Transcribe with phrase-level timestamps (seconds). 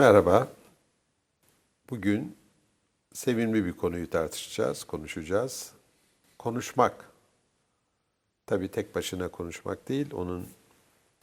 [0.00, 0.48] Merhaba.
[1.90, 2.36] Bugün
[3.12, 5.72] sevimli bir konuyu tartışacağız, konuşacağız.
[6.38, 7.10] Konuşmak.
[8.46, 10.46] Tabii tek başına konuşmak değil, onun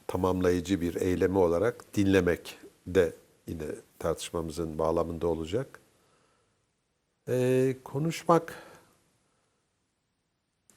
[0.06, 3.66] tamamlayıcı bir eylemi olarak dinlemek de yine
[3.98, 5.80] tartışmamızın bağlamında olacak.
[7.28, 8.54] Ee, konuşmak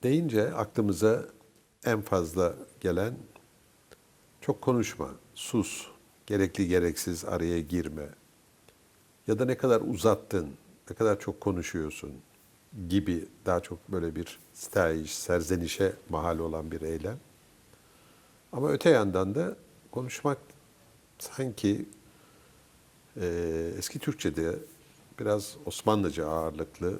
[0.04, 1.26] deyince aklımıza
[1.86, 3.14] en fazla gelen
[4.42, 5.91] çok konuşma, sus,
[6.32, 8.10] gerekli gereksiz araya girme
[9.28, 10.50] ya da ne kadar uzattın,
[10.90, 12.12] ne kadar çok konuşuyorsun
[12.90, 17.18] gibi daha çok böyle bir sitayiş, serzenişe mahal olan bir eylem.
[18.52, 19.56] Ama öte yandan da
[19.92, 20.38] konuşmak
[21.20, 21.86] sanki
[23.22, 23.28] e,
[23.78, 24.56] eski Türkçe'de
[25.20, 27.00] biraz Osmanlıca ağırlıklı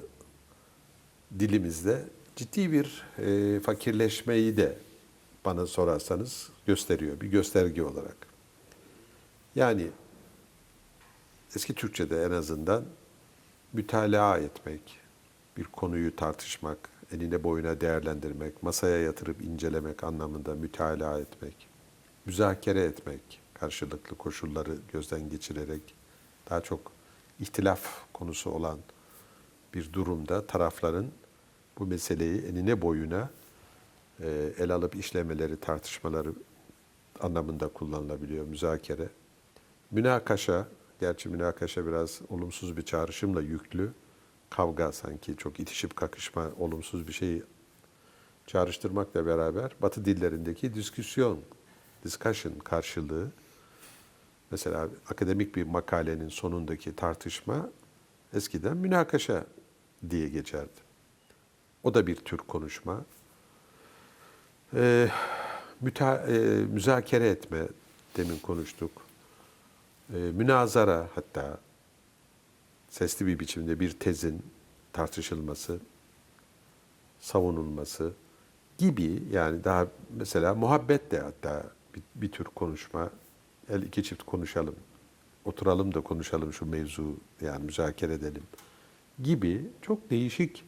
[1.38, 2.04] dilimizde
[2.36, 4.78] ciddi bir e, fakirleşmeyi de
[5.44, 8.31] bana sorarsanız gösteriyor bir gösterge olarak.
[9.54, 9.90] Yani
[11.56, 12.84] eski Türkçe'de en azından
[13.72, 15.00] mütalaa etmek,
[15.56, 16.78] bir konuyu tartışmak,
[17.12, 21.68] eline boyuna değerlendirmek, masaya yatırıp incelemek anlamında mütalaa etmek,
[22.26, 25.94] müzakere etmek, karşılıklı koşulları gözden geçirerek
[26.50, 26.92] daha çok
[27.40, 28.78] ihtilaf konusu olan
[29.74, 31.06] bir durumda tarafların
[31.78, 33.30] bu meseleyi enine boyuna
[34.20, 36.32] e, el alıp işlemeleri, tartışmaları
[37.20, 39.08] anlamında kullanılabiliyor müzakere.
[39.92, 40.68] Münakaşa,
[41.00, 43.92] gerçi münakaşa biraz olumsuz bir çağrışımla yüklü.
[44.50, 47.42] Kavga sanki çok itişip kakışma, olumsuz bir şeyi
[48.46, 51.38] çağrıştırmakla beraber Batı dillerindeki disküsyon,
[52.04, 53.30] discussion karşılığı,
[54.50, 57.70] mesela akademik bir makalenin sonundaki tartışma
[58.34, 59.46] eskiden münakaşa
[60.10, 60.80] diye geçerdi.
[61.82, 63.04] O da bir tür konuşma.
[64.74, 65.08] Ee,
[65.80, 67.68] müta, e, müzakere etme,
[68.16, 69.01] demin konuştuk.
[70.12, 71.58] Ee, münazara hatta
[72.88, 74.42] sesli bir biçimde bir tezin
[74.92, 75.80] tartışılması,
[77.20, 78.12] savunulması
[78.78, 79.86] gibi yani daha
[80.16, 81.64] mesela muhabbet de hatta
[81.94, 83.10] bir, bir tür konuşma.
[83.68, 84.74] El iki çift konuşalım,
[85.44, 88.42] oturalım da konuşalım şu mevzu yani müzakere edelim
[89.22, 90.64] gibi çok değişik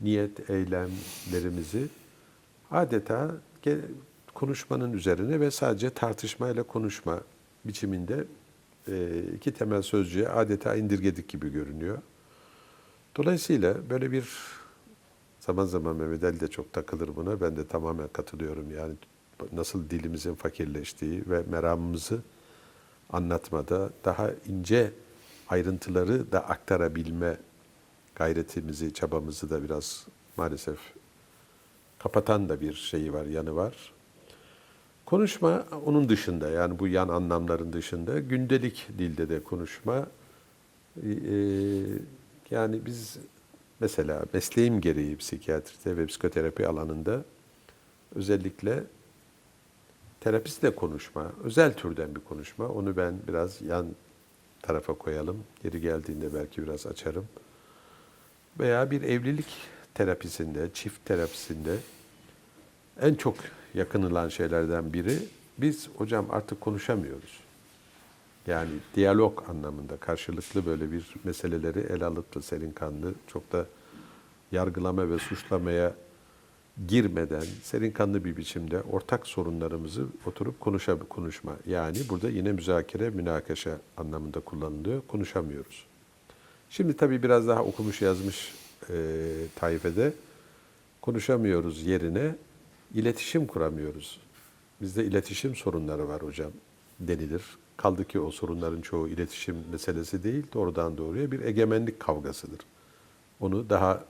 [0.00, 1.88] niyet eylemlerimizi
[2.70, 3.30] adeta
[4.34, 7.20] konuşmanın üzerine ve sadece tartışmayla konuşma
[7.64, 8.24] biçiminde
[9.36, 11.98] iki temel sözcüğe adeta indirgedik gibi görünüyor.
[13.16, 14.28] Dolayısıyla böyle bir
[15.40, 17.40] zaman zaman Mehmet Ali de çok takılır buna.
[17.40, 18.70] Ben de tamamen katılıyorum.
[18.70, 18.94] Yani
[19.52, 22.20] nasıl dilimizin fakirleştiği ve meramımızı
[23.10, 24.92] anlatmada daha ince
[25.48, 27.36] ayrıntıları da aktarabilme
[28.14, 30.78] gayretimizi, çabamızı da biraz maalesef
[31.98, 33.92] kapatan da bir şeyi var, yanı var.
[35.10, 40.06] Konuşma onun dışında yani bu yan anlamların dışında gündelik dilde de konuşma
[41.02, 41.10] e,
[42.50, 43.18] yani biz
[43.80, 47.24] mesela mesleğim gereği psikiyatride ve psikoterapi alanında
[48.14, 48.84] özellikle
[50.20, 52.68] terapistle konuşma, özel türden bir konuşma.
[52.68, 53.86] Onu ben biraz yan
[54.62, 55.44] tarafa koyalım.
[55.64, 57.26] Yeri geldiğinde belki biraz açarım.
[58.58, 59.48] Veya bir evlilik
[59.94, 61.76] terapisinde, çift terapisinde
[63.00, 63.34] en çok
[63.74, 65.18] yakınılan şeylerden biri
[65.58, 67.40] biz hocam artık konuşamıyoruz.
[68.46, 73.66] Yani diyalog anlamında karşılıklı böyle bir meseleleri ele alıp da serin kanlı çok da
[74.52, 75.94] yargılama ve suçlamaya
[76.88, 81.56] girmeden serin kanlı bir biçimde ortak sorunlarımızı oturup konuşa, konuşma.
[81.66, 85.02] Yani burada yine müzakere, münakaşa anlamında kullanılıyor.
[85.08, 85.86] Konuşamıyoruz.
[86.70, 88.54] Şimdi tabii biraz daha okumuş yazmış
[88.90, 88.94] e,
[89.56, 90.12] taifede
[91.02, 92.34] konuşamıyoruz yerine
[92.94, 94.20] iletişim kuramıyoruz.
[94.80, 96.50] Bizde iletişim sorunları var hocam
[97.00, 97.42] denilir.
[97.76, 102.60] Kaldı ki o sorunların çoğu iletişim meselesi değil, doğrudan doğruya bir egemenlik kavgasıdır.
[103.40, 104.04] Onu daha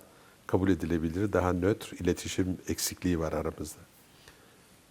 [0.46, 3.80] kabul edilebilir, daha nötr iletişim eksikliği var aramızda.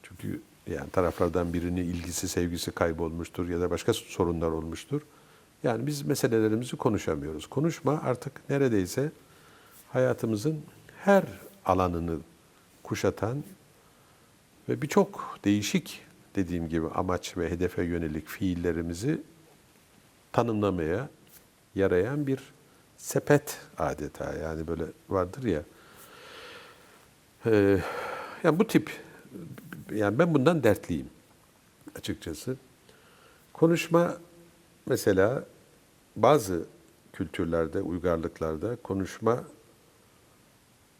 [0.03, 5.01] Çünkü yani taraflardan birinin ilgisi, sevgisi kaybolmuştur ya da başka sorunlar olmuştur.
[5.63, 7.47] Yani biz meselelerimizi konuşamıyoruz.
[7.47, 9.11] Konuşma artık neredeyse
[9.93, 10.61] hayatımızın
[11.03, 11.23] her
[11.65, 12.17] alanını
[12.83, 13.43] kuşatan
[14.69, 16.01] ve birçok değişik
[16.35, 19.21] dediğim gibi amaç ve hedefe yönelik fiillerimizi
[20.31, 21.09] tanımlamaya
[21.75, 22.39] yarayan bir
[22.97, 24.33] sepet adeta.
[24.33, 25.63] Yani böyle vardır ya.
[27.45, 27.79] Ee,
[28.43, 28.91] yani bu tip
[29.93, 31.09] yani ben bundan dertliyim
[31.95, 32.57] açıkçası.
[33.53, 34.17] Konuşma
[34.85, 35.45] mesela
[36.15, 36.65] bazı
[37.13, 39.43] kültürlerde, uygarlıklarda konuşma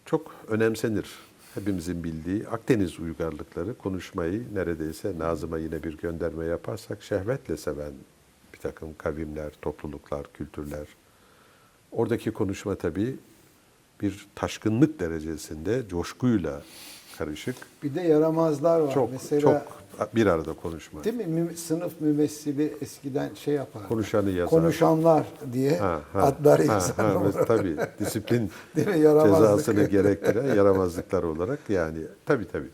[0.06, 1.29] çok önemsenir.
[1.56, 7.94] Hepimizin bildiği Akdeniz uygarlıkları konuşmayı neredeyse Nazım'a yine bir gönderme yaparsak şehvetle seven
[8.54, 10.88] bir takım kavimler, topluluklar, kültürler.
[11.92, 13.16] Oradaki konuşma tabii
[14.02, 16.64] bir taşkınlık derecesinde coşkuyla
[17.20, 17.56] karışık.
[17.84, 18.94] Bir de yaramazlar var.
[18.94, 21.04] Çok Mesela çok bir arada konuşma.
[21.04, 21.26] değil mi?
[21.26, 23.88] Mü- Sınıf mümessili eskiden şey yapar.
[23.88, 24.50] Konuşanı yazar.
[24.50, 27.46] Konuşanlar diye Ha, ha, adlar yazar.
[27.48, 28.94] tabii disiplin Değil mi?
[29.02, 32.70] Cezasını gerektiren yaramazlıklar olarak yani tabii tabii.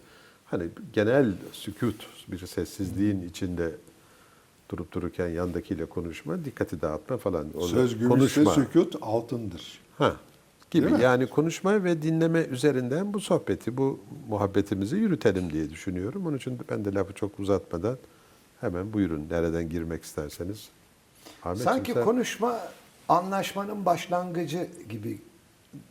[0.45, 0.63] Hani
[0.93, 3.71] genel sükut bir sessizliğin içinde
[4.69, 7.47] durup dururken yandakiyle konuşma, dikkati dağıtma falan.
[7.61, 8.53] Söz konuşma.
[8.53, 9.79] sükut altındır.
[9.97, 10.15] Ha,
[10.75, 13.99] gibi yani konuşma ve dinleme üzerinden bu sohbeti, bu
[14.29, 16.27] muhabbetimizi yürütelim diye düşünüyorum.
[16.27, 17.97] Onun için ben de lafı çok uzatmadan
[18.61, 20.69] hemen buyurun nereden girmek isterseniz.
[21.43, 22.59] Ahmetciğim Sanki sen- konuşma
[23.09, 25.19] anlaşmanın başlangıcı gibi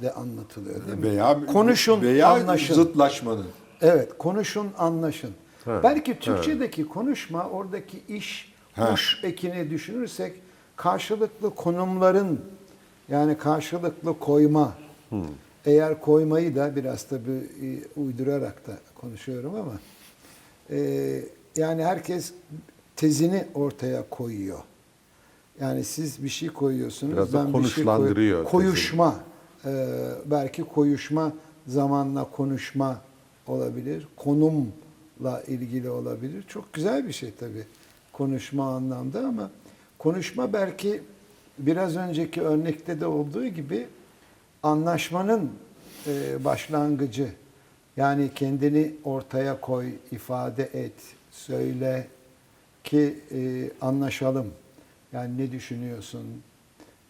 [0.03, 1.03] de anlatılıyor değil mi?
[1.03, 2.75] Veya konuşun, veya anlaşın.
[2.75, 3.47] zıtlaşmanın.
[3.81, 5.31] Evet, konuşun, anlaşın.
[5.65, 8.91] Ha, Belki Türkçedeki konuşma, oradaki iş, Ha.
[8.91, 10.33] kuş ekini düşünürsek
[10.77, 12.41] karşılıklı konumların
[13.09, 14.75] yani karşılıklı koyma.
[15.65, 17.31] Eğer koymayı da biraz tabii
[17.63, 19.73] e, uydurarak da konuşuyorum ama
[20.71, 20.79] e,
[21.57, 22.33] yani herkes
[22.97, 24.59] tezini ortaya koyuyor.
[25.61, 27.53] Yani siz bir şey koyuyorsunuz, Biraz da ben bir şey
[27.85, 29.15] konuşlandırıyor koy- koyuşma,
[29.65, 29.87] e,
[30.27, 31.33] belki koyuşma
[31.67, 33.01] zamanla konuşma
[33.47, 36.45] olabilir, konumla ilgili olabilir.
[36.49, 37.65] Çok güzel bir şey tabii
[38.13, 39.51] konuşma anlamda ama
[39.99, 41.03] konuşma belki
[41.59, 43.87] biraz önceki örnekte de olduğu gibi
[44.63, 45.53] anlaşmanın
[46.07, 47.29] e, başlangıcı.
[47.97, 50.93] Yani kendini ortaya koy, ifade et,
[51.31, 52.07] söyle
[52.85, 54.53] ki e, anlaşalım.
[55.13, 56.43] Yani ne düşünüyorsun,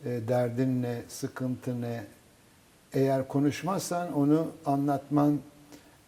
[0.04, 2.04] e, derdin ne, sıkıntı ne?
[2.92, 5.38] Eğer konuşmazsan onu anlatman,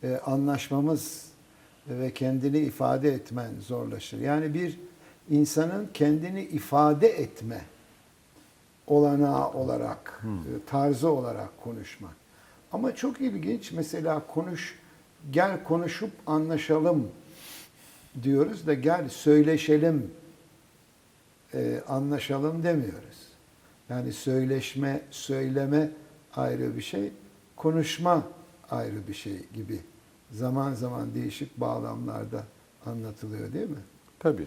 [0.02, 1.26] e, anlaşmamız
[1.88, 4.20] ve kendini ifade etmen zorlaşır.
[4.20, 4.78] Yani bir
[5.30, 7.60] insanın kendini ifade etme
[8.86, 12.14] olanağı olarak, e, tarzı olarak konuşmak.
[12.72, 14.78] Ama çok ilginç mesela konuş,
[15.30, 17.08] gel konuşup anlaşalım
[18.22, 20.10] diyoruz da gel söyleşelim,
[21.54, 23.26] e, anlaşalım demiyoruz.
[23.88, 25.90] Yani söyleşme, söyleme
[26.36, 27.12] ayrı bir şey,
[27.56, 28.22] konuşma
[28.70, 29.80] ayrı bir şey gibi
[30.32, 32.44] zaman zaman değişik bağlamlarda
[32.86, 33.82] anlatılıyor değil mi?
[34.18, 34.46] Tabii.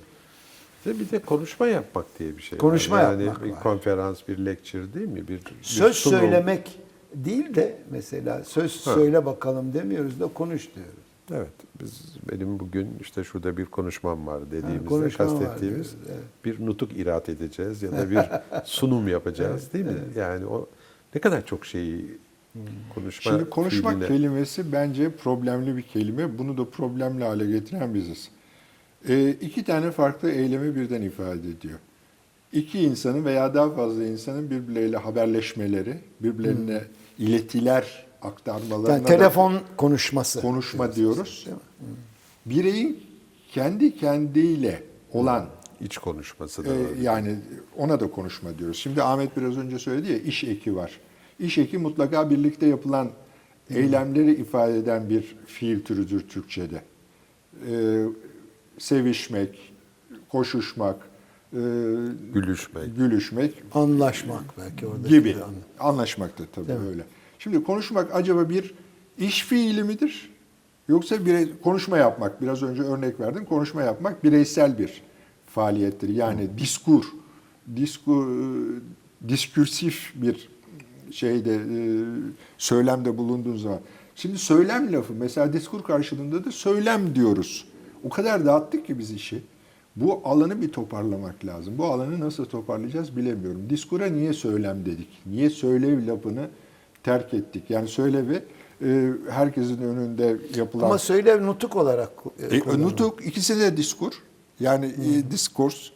[0.85, 3.03] Ve bir de konuşma yapmak diye bir şey Konuşma var.
[3.03, 3.63] Yani yapmak bir var.
[3.63, 5.21] konferans, bir lecture değil mi?
[5.27, 6.19] Bir, bir Söz sunum.
[6.19, 6.79] söylemek
[7.15, 8.93] değil de mesela söz Ha.
[8.93, 10.93] söyle bakalım demiyoruz da konuş diyoruz.
[11.33, 11.49] Evet.
[11.81, 16.23] Biz benim bugün işte şurada bir konuşmam var dediğimizde var kastettiğimiz diyoruz, evet.
[16.45, 18.19] bir nutuk irat edeceğiz ya da bir
[18.65, 19.91] sunum yapacağız değil mi?
[20.17, 20.67] Yani o
[21.15, 22.17] ne kadar çok şeyi
[22.95, 26.37] konuşma Şimdi konuşmak fiiline- kelimesi bence problemli bir kelime.
[26.37, 28.29] Bunu da problemli hale getiren biziz.
[29.07, 31.79] Ee, iki tane farklı eylemi birden ifade ediyor.
[32.53, 36.81] İki insanın veya daha fazla insanın birbirleriyle haberleşmeleri, birbirlerine
[37.17, 40.41] iletiler aktarmalarına Yani da telefon konuşması.
[40.41, 41.47] konuşma diyoruz.
[41.49, 41.55] Mi?
[42.45, 43.03] Bireyin
[43.51, 44.83] kendi kendiyle
[45.13, 45.45] olan
[45.81, 46.89] iç konuşması da ee, var.
[47.01, 47.35] yani
[47.77, 48.77] ona da konuşma diyoruz.
[48.77, 50.99] Şimdi Ahmet biraz önce söyledi ya iş eki var.
[51.39, 53.09] İş eki mutlaka birlikte yapılan
[53.69, 56.81] eylemleri ifade eden bir fiil türüdür Türkçe'de.
[57.69, 58.05] Ee,
[58.79, 59.73] sevişmek,
[60.29, 60.95] koşuşmak,
[61.53, 61.59] e,
[62.33, 62.95] Gülüşmek.
[62.97, 65.07] gülüşmek Anlaşmak belki orada.
[65.07, 65.35] gibi.
[65.79, 66.87] Anlaşmak da tabii Değil mi?
[66.87, 67.03] öyle.
[67.39, 68.73] Şimdi konuşmak acaba bir
[69.17, 70.29] iş fiili midir?
[70.87, 73.45] Yoksa bir konuşma yapmak, biraz önce örnek verdim.
[73.45, 75.01] Konuşma yapmak bireysel bir
[75.47, 76.09] faaliyettir.
[76.09, 77.03] Yani diskur,
[77.75, 78.27] diskur,
[79.27, 80.49] diskursif bir
[81.11, 81.79] şeyde e,
[82.57, 83.79] söylemde bulunduğun zaman.
[84.15, 87.65] Şimdi söylem lafı mesela diskur karşılığında da söylem diyoruz.
[88.03, 89.41] O kadar dağıttık ki biz işi.
[89.95, 91.73] Bu alanı bir toparlamak lazım.
[91.77, 93.61] Bu alanı nasıl toparlayacağız bilemiyorum.
[93.69, 95.07] Diskura niye söylem dedik?
[95.25, 96.47] Niye söylev lafını
[97.03, 97.63] terk ettik?
[97.69, 98.41] Yani söylevi
[98.85, 100.85] e, herkesin önünde yapılan...
[100.85, 102.09] Ama söyle nutuk olarak
[102.51, 102.83] e, E, kullanılır.
[102.85, 104.11] nutuk ikisine de diskur.
[104.59, 105.89] Yani e, diskurs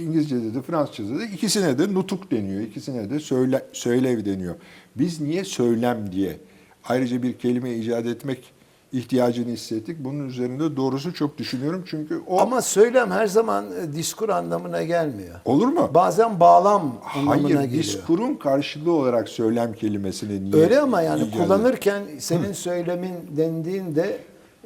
[0.00, 2.60] İngilizce'de de Fransızca'da da ikisine de nutuk deniyor.
[2.60, 4.54] İkisine de söyle, söylev deniyor.
[4.96, 6.36] Biz niye söylem diye
[6.84, 8.52] ayrıca bir kelime icat etmek
[8.92, 10.04] ihtiyacını hissettik.
[10.04, 11.84] Bunun üzerinde doğrusu çok düşünüyorum.
[11.86, 15.34] Çünkü o Ama söylem her zaman e, diskur anlamına gelmiyor.
[15.44, 15.90] olur mu?
[15.94, 17.82] Bazen bağlam anlamına Hayır, geliyor.
[17.82, 24.18] diskurun karşılığı olarak söylem kelimesini niye Öyle ama yani icat kullanırken senin söylemin dendiğinde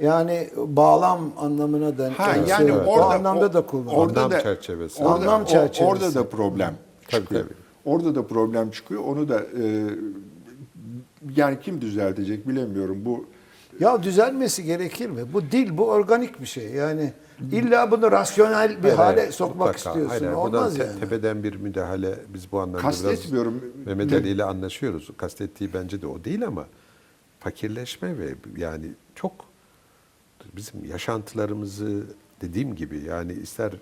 [0.02, 3.92] yani bağlam anlamına da Ha yani orada o anlamda o- da kullanılır.
[3.96, 5.04] Orada Anlam da, çerçevesi.
[5.04, 5.84] Orada, Anlam çerçevesi.
[5.84, 6.74] Orada da problem
[7.10, 7.42] Tabii, çıkıyor.
[7.42, 7.54] tabii.
[7.84, 9.04] Orada da problem çıkıyor.
[9.04, 9.84] Onu da e,
[11.36, 12.98] yani kim düzeltecek bilemiyorum.
[13.04, 13.24] Bu
[13.80, 15.32] Ya düzelmesi gerekir mi?
[15.32, 16.64] Bu dil, bu organik bir şey.
[16.70, 17.12] Yani
[17.52, 19.76] illa bunu rasyonel bir Hayır, hale hayır, sokmak mutlaka.
[19.78, 20.08] istiyorsun.
[20.08, 21.00] Hayır, hayır, Olmaz buradan te- yani.
[21.00, 23.60] tepeden bir müdahale biz bu anlamda Kastetmiyorum.
[23.74, 25.08] biraz Mehmet Ali ile anlaşıyoruz.
[25.16, 26.66] Kastettiği bence de o değil ama
[27.40, 29.32] fakirleşme ve yani çok
[30.56, 32.02] bizim yaşantılarımızı
[32.40, 33.72] dediğim gibi yani ister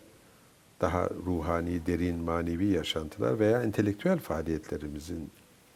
[0.81, 5.31] daha ruhani, derin, manevi yaşantılar veya entelektüel faaliyetlerimizin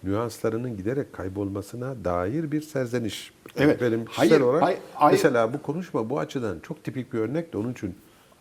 [0.04, 3.32] nüanslarının giderek kaybolmasına dair bir serzeniş.
[3.56, 3.80] Evet.
[3.80, 5.12] Benim kişisel Hayır, olarak hayır, hayır.
[5.12, 7.94] mesela bu konuşma bu açıdan çok tipik bir örnek de onun için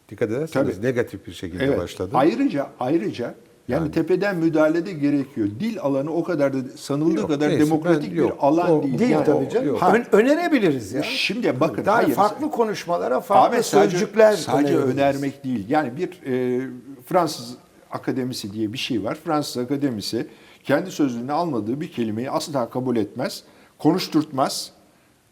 [0.10, 0.86] dikkat ederseniz Tabii.
[0.86, 1.80] negatif bir şekilde Evet.
[1.80, 2.12] başladı.
[2.13, 3.25] Ayrıca ayrıca
[3.68, 3.91] yani, Yani.
[3.91, 5.48] tepeden müdahale de gerekiyor.
[5.60, 8.38] Dil alanı o kadar da sanıldığı Yok, kadar neyse, demokratik ben- bir yok.
[8.41, 9.00] alan O- değil.
[9.00, 9.68] Değil Yani tabii canım.
[9.68, 9.82] yok.
[10.12, 11.03] Ö- önerebiliriz ya.
[11.03, 12.13] Şimdi bakın Daha hayır.
[12.15, 14.96] farklı konuşmalara farklı sadece, sözcükler sadece önerebiliriz.
[14.98, 15.65] önermek değil.
[15.70, 16.62] Yani bir e,
[17.06, 17.56] Fransız
[17.91, 19.15] akademisi diye bir şey var.
[19.15, 20.27] Fransız akademisi
[20.63, 23.43] kendi sözlüğüne almadığı bir kelimeyi asla kabul etmez.
[23.77, 24.71] Konuşturtmaz.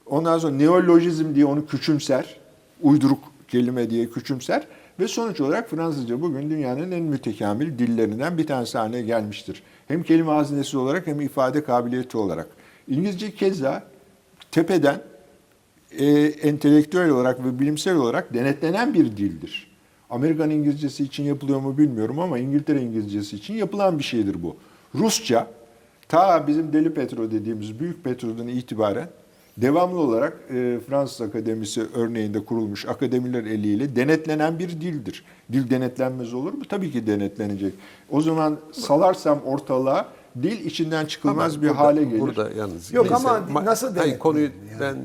[0.06, 2.40] Ondan sonra neolojizm diye onu küçümser.
[2.82, 4.68] Uyduruk kelime diye küçümser.
[5.00, 9.64] Ve sonuç olarak Fransızca bugün dünyanın en mütekamil dillerinden bir tanesi haline gelmiştir.
[9.88, 12.48] Hem kelime hazinesi olarak hem ifade kabiliyeti olarak.
[12.88, 13.84] İngilizce keza
[14.52, 15.02] tepeden
[15.92, 19.69] e, entelektüel olarak ve bilimsel olarak denetlenen bir dildir.
[20.10, 24.56] Amerikan İngilizcesi için yapılıyor mu bilmiyorum ama İngiltere İngilizcesi için yapılan bir şeydir bu.
[24.96, 25.48] Rusça
[26.08, 29.10] ta bizim Deli Petro dediğimiz Büyük Petro'dan itibaren
[29.58, 35.24] devamlı olarak e, Fransız Akademisi örneğinde kurulmuş akademiler eliyle denetlenen bir dildir.
[35.52, 36.62] Dil denetlenmez olur mu?
[36.70, 37.74] Tabii ki denetlenecek.
[38.10, 40.08] O zaman salarsam ortalığa
[40.42, 42.20] dil içinden çıkılmaz Ama bir burada- hale gelir.
[42.20, 42.94] Burada yalnız.
[42.94, 44.80] Yok ama Ma- nasıl Hayır, denetlenir konuyu yani?
[44.82, 44.96] ben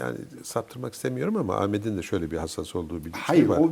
[0.00, 3.58] yani saptırmak istemiyorum ama Ahmet'in de şöyle bir hassas olduğu bir Hayır, şey var.
[3.58, 3.70] o-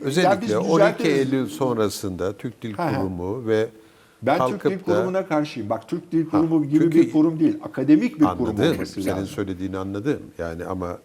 [0.00, 1.18] Özellikle biz 12 düzeltiriz.
[1.32, 2.96] Eylül sonrasında Türk Dil Ha, ha.
[3.00, 3.68] Kurumu ve
[4.22, 5.70] Ben kalkıp Türk Dil da- Kurumu'na karşıyım.
[5.70, 7.56] Bak Türk Dil Kurumu Ha, gibi çünkü- bir kurum değil.
[7.64, 9.26] Akademik bir kurum olması Senin lazım.
[9.26, 10.20] söylediğini anladım.
[10.38, 10.98] Yani ama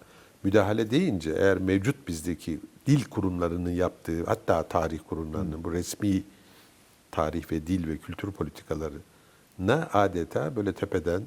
[0.44, 6.24] müdahale deyince eğer mevcut bizdeki dil kurumlarının yaptığı hatta tarih kurumlarının bu resmi
[7.12, 11.22] tarih ve dil ve kültür politikalarına adeta böyle tepeden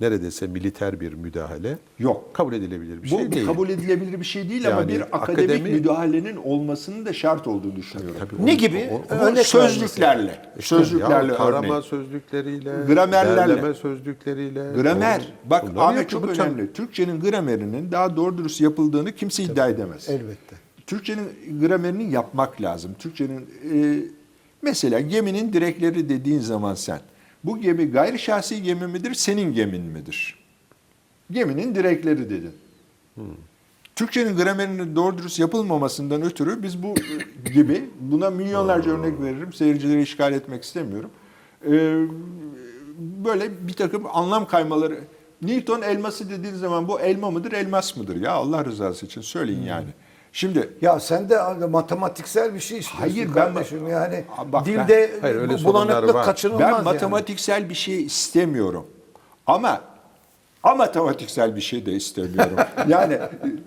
[0.00, 2.34] neredeyse militer bir müdahale Yok.
[2.34, 3.46] kabul edilebilir bir Bu şey değil.
[3.46, 7.76] kabul edilebilir bir şey değil ama Yani bir akademik akademi- müdahalenin olmasının da şart olduğunu
[7.76, 8.16] düşünüyorum.
[8.18, 8.88] Tabii Ne onu- gibi?
[8.92, 11.80] o- o- Bu Örnek sözlüklerle, İşte sözlüklerle ya, tarama örneğin.
[11.82, 13.74] sözlükleriyle, Gramerlerle.
[13.74, 14.72] sözlükleriyle.
[14.82, 15.20] Gramer.
[15.20, 15.50] Doğru.
[15.50, 16.72] Bak Ahmet çok önemli.
[16.72, 20.08] Türkçenin gramerinin daha doğru dürüst yapıldığını kimse iddia edemez.
[20.10, 20.56] Elbette.
[20.86, 21.28] Türkçenin
[21.60, 22.90] gramerini yapmak lazım.
[22.98, 23.40] Türkçenin
[23.72, 24.04] e,
[24.62, 27.00] mesela geminin direkleri dediğin zaman sen
[27.44, 30.38] bu gemi gayri şahsi gemi midir, senin gemin midir?
[31.30, 32.52] Geminin direkleri dedin.
[33.96, 36.94] Türkçenin gramerinin doğru dürüst yapılmamasından ötürü biz bu
[37.46, 39.52] e, gibi buna milyonlarca örnek veririm.
[39.52, 41.10] Seyircileri işgal etmek istemiyorum.
[41.66, 42.04] Ee,
[43.24, 45.00] böyle bir takım anlam kaymaları.
[45.42, 48.16] Newton elması dediğin zaman bu elma mıdır, elmas mıdır?
[48.16, 49.88] Ya Allah rızası için söyleyin yani.
[50.34, 53.88] Şimdi Ya sen de matematiksel bir şey istiyorsun Hayır, ben- kardeşim.
[53.88, 56.24] yani bak ben- dilde Hayır, öyle bulanıklık var.
[56.24, 56.84] kaçınılmaz ben yani.
[56.84, 58.86] matematiksel bir şey istemiyorum.
[59.46, 59.80] Ama
[60.62, 62.56] amatematiksel bir şey de istemiyorum.
[62.88, 63.18] yani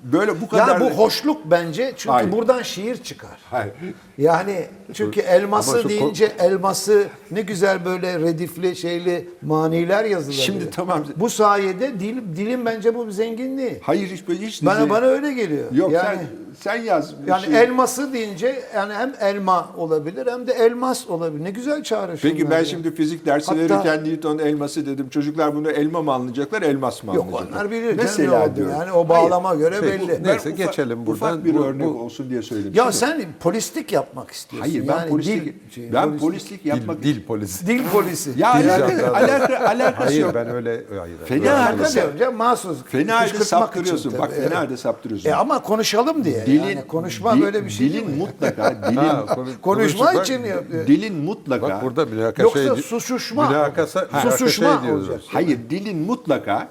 [0.04, 0.68] böyle bu kadar...
[0.68, 2.32] Yani bu hoşluk bence çünkü Hayır.
[2.32, 3.38] buradan şiir çıkar.
[3.52, 3.74] Hayır.
[4.18, 10.36] Yani çünkü elması Ama şu deyince elması ne güzel böyle redifli şeyli maniler yazılır.
[10.36, 11.06] Şimdi tamam.
[11.16, 13.80] Bu sayede dil, dilin bence bu zenginliği.
[13.82, 15.72] Hayır hiç böyle hiç Bana bana öyle geliyor.
[15.72, 16.28] Yok yani, sen
[16.64, 17.22] sen yaz.
[17.24, 17.62] bir yani şey.
[17.64, 21.44] elması deyince yani hem elma olabilir hem de elmas olabilir.
[21.44, 22.34] Ne güzel çağrışımlar.
[22.36, 22.66] Peki ben ya.
[22.66, 25.10] şimdi fizik dersi Hatta- verirken Newton elması dedim.
[25.10, 27.60] Çocuklar bunu elma mı anlayacaklar, elmas mı Yok anlayacaklar?
[27.62, 28.74] onlar bilir Mesela diyorum.
[28.80, 30.24] yani o bağlama göre Peki, belli.
[30.24, 31.34] Ben Neyse, geçelim buradan.
[31.34, 32.72] Ufak bir Bu- örnek bu- olsun diye söyledim.
[32.76, 34.72] Ya Şimdi- sen polislik yapmak istiyorsun.
[34.72, 36.22] Hayır ben yani polislik dil, şey, ben polislik.
[36.22, 37.68] polislik yapmak Dil, dil polisi.
[37.68, 38.30] dil polisi.
[38.38, 40.36] Ya Dil alaka, alaka, alakası Hayır yok.
[40.36, 41.18] ben öyle hayır.
[41.26, 44.14] Fena halde- saptırıyorsun.
[44.20, 45.30] Bak fena halde saptırıyorsun.
[45.30, 46.46] E ama konuşalım diye.
[46.56, 48.16] Yani konuşma dil- böyle bir şey Dilin değil mi?
[48.16, 50.88] mutlaka, dilin, Ha, konu- Konuşma konuşma- için yapıyor.
[50.88, 53.50] dilin mutlaka, Bak burada münakaşa Yoksa edi- susuşma.
[53.50, 54.06] Münakasa, Ha.
[54.12, 55.10] münakaşa Susuşma ediyoruz.
[55.10, 55.22] olacak.
[55.28, 56.68] hayır dilin mutlaka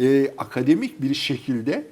[0.00, 1.84] e, akademik bir şekilde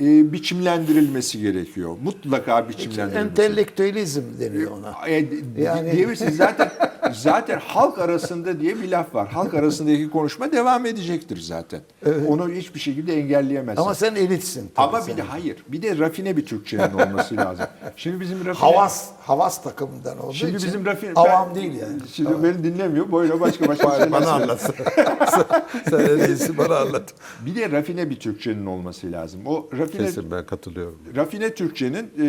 [0.00, 1.96] e, biçimlendirilmesi gerekiyor.
[2.02, 3.18] Mutlaka biçimlendirilmesi.
[3.30, 5.08] Entelektüelizm deniyor ona.
[5.08, 6.70] E, di- Yani- diyebilirsiniz zaten
[7.12, 9.28] zaten halk arasında diye bir laf var.
[9.28, 11.80] Halk arasındaki konuşma devam edecektir zaten.
[12.28, 13.82] Onu hiçbir şekilde engelleyemezsin.
[13.82, 14.70] Ama sen elitsin.
[14.76, 15.12] Ama sen.
[15.12, 15.56] bir de hayır.
[15.68, 17.66] Bir de rafine bir Türkçenin olması lazım.
[17.96, 21.96] Şimdi bizim rafine havas havas takımından olduğu Şimdi için bizim rafine avam ben- değil yani.
[22.12, 23.12] Şimdi beni dinlemiyor.
[23.12, 24.42] Böyle başka başka şeyler Bana söylüyor.
[24.42, 24.60] anlat.
[25.90, 27.14] sen, sen bana anlat.
[27.46, 29.40] Bir de rafine bir Türkçenin olması lazım.
[29.46, 30.98] O rafine Kesin ben katılıyorum.
[31.16, 32.26] rafine Türkçenin e,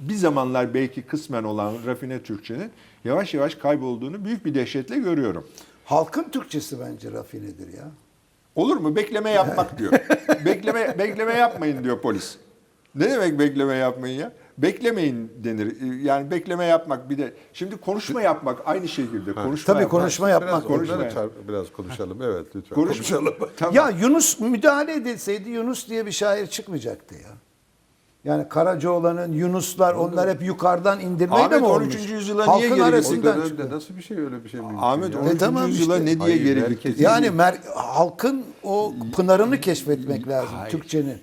[0.00, 2.70] bir zamanlar belki kısmen olan rafine Türkçenin
[3.04, 5.46] yavaş yavaş kaybolduğunu büyük bir dehşetle görüyorum.
[5.84, 7.90] Halkın Türkçesi bence rafinedir ya.
[8.54, 8.96] Olur mu?
[8.96, 9.92] Bekleme yapmak diyor.
[10.44, 12.36] bekleme bekleme yapmayın diyor polis.
[12.94, 14.32] Ne demek bekleme yapmayın ya?
[14.62, 15.76] Beklemeyin denir.
[16.02, 20.00] Yani bekleme yapmak bir de şimdi konuşma yapmak aynı şekilde konuşma Tabii yapmak.
[20.00, 20.50] konuşma yapmak.
[20.50, 22.22] Biraz konuşma onları yap- çarp- biraz konuşalım.
[22.22, 22.74] Evet lütfen.
[22.74, 23.16] Konuşma.
[23.18, 23.34] Konuşalım.
[23.56, 23.74] Tamam.
[23.74, 27.30] Ya Yunus müdahale edilseydi Yunus diye bir şair çıkmayacaktı ya.
[28.24, 31.94] Yani Karacaoğlan'ın Yunuslar onlar hep yukarıdan indirmeyle Ahmet mi 13.
[31.96, 32.10] olmuş?
[32.10, 33.70] yüzyıla niye Halkın O arasından dönemde çıkıyor.
[33.70, 35.20] nasıl bir şey öyle bir şey mümkün Ahmet ya?
[35.20, 35.32] 13.
[35.34, 36.04] E tamam yüzyıla işte.
[36.06, 36.94] ne diye Hayır, geri gitti?
[36.98, 40.70] Yani mer- halkın o pınarını keşfetmek lazım Hayır.
[40.70, 41.18] Türkçenin.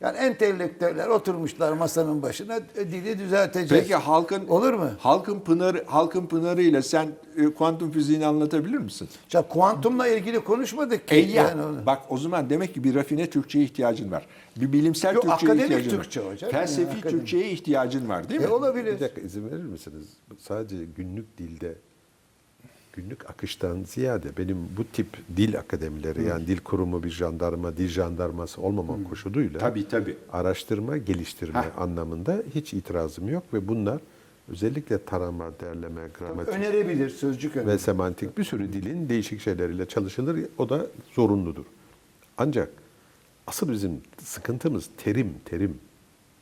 [0.00, 3.80] Yani entelektüeller oturmuşlar masanın başına dili düzeltecek.
[3.80, 4.90] Peki halkın Olur mu?
[4.98, 9.08] Halkın pınarı halkın pınarıyla sen e, kuantum fiziğini anlatabilir misin?
[9.32, 11.14] Ya kuantumla ilgili konuşmadık ki.
[11.14, 11.86] E ya, Yani onu.
[11.86, 14.26] bak o zaman demek ki bir rafine Türkçe'ye ihtiyacın var.
[14.56, 16.32] Bir bilimsel Yok, Türkçe'ye akademik ihtiyacın Türkçe var.
[16.32, 16.50] hocam.
[16.50, 17.10] Felsefi Yani akademik.
[17.20, 18.46] Türkçe'ye ihtiyacın var değil mi?
[18.46, 18.94] E olabilir.
[18.94, 20.06] Bir dakika izin verir misiniz?
[20.38, 21.74] Sadece günlük dilde,
[22.92, 28.60] günlük akıştan ziyade benim bu tip dil akademileri yani dil kurumu bir jandarma, dil jandarması
[28.60, 30.16] olmamak koşuluyla Tabii, tabii.
[30.32, 31.78] araştırma, geliştirme Heh.
[31.78, 34.00] anlamında hiç itirazım yok ve bunlar
[34.48, 37.68] özellikle tarama, derleme, gramatik Önerebilir sözcük önerir.
[37.68, 40.38] ve semantik bir sürü dilin değişik şeyleriyle çalışılır.
[40.58, 41.64] O da zorunludur.
[42.38, 42.68] Ancak
[43.46, 45.78] asıl bizim sıkıntımız terim, terim.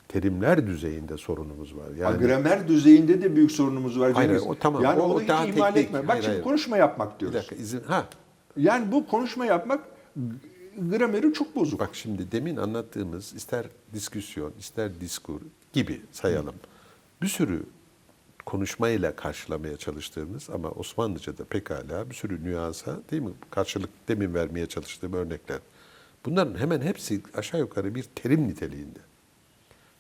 [0.09, 1.91] Terimler düzeyinde sorunumuz var.
[1.99, 4.13] Yani gramer düzeyinde de büyük sorunumuz var.
[4.13, 4.83] Hayır, o tamam.
[4.83, 5.87] Yani O- onu hiç daha ihmal teknik.
[5.87, 6.03] etme.
[6.03, 6.45] Bak Hayır, şimdi hayır.
[6.45, 7.37] konuşma yapmak bir diyoruz.
[7.39, 7.81] dakika izin.
[7.87, 8.07] Ha
[8.57, 9.85] Yani bu konuşma yapmak
[10.79, 11.81] grameri çok bozuk.
[11.81, 15.41] bak şimdi demin anlattığımız ister disküsyon, ister diskur
[15.73, 16.55] gibi sayalım.
[17.23, 17.63] Bir sürü
[18.47, 23.31] konuşmayla karşılamaya çalıştığımız ama Osmanlıca'da pekala bir sürü nüansa değil mi?
[23.51, 25.59] Karşılık demin vermeye çalıştığım örnekler.
[26.27, 28.99] Bunların hemen hepsi aşağı yukarı bir terim niteliğinde.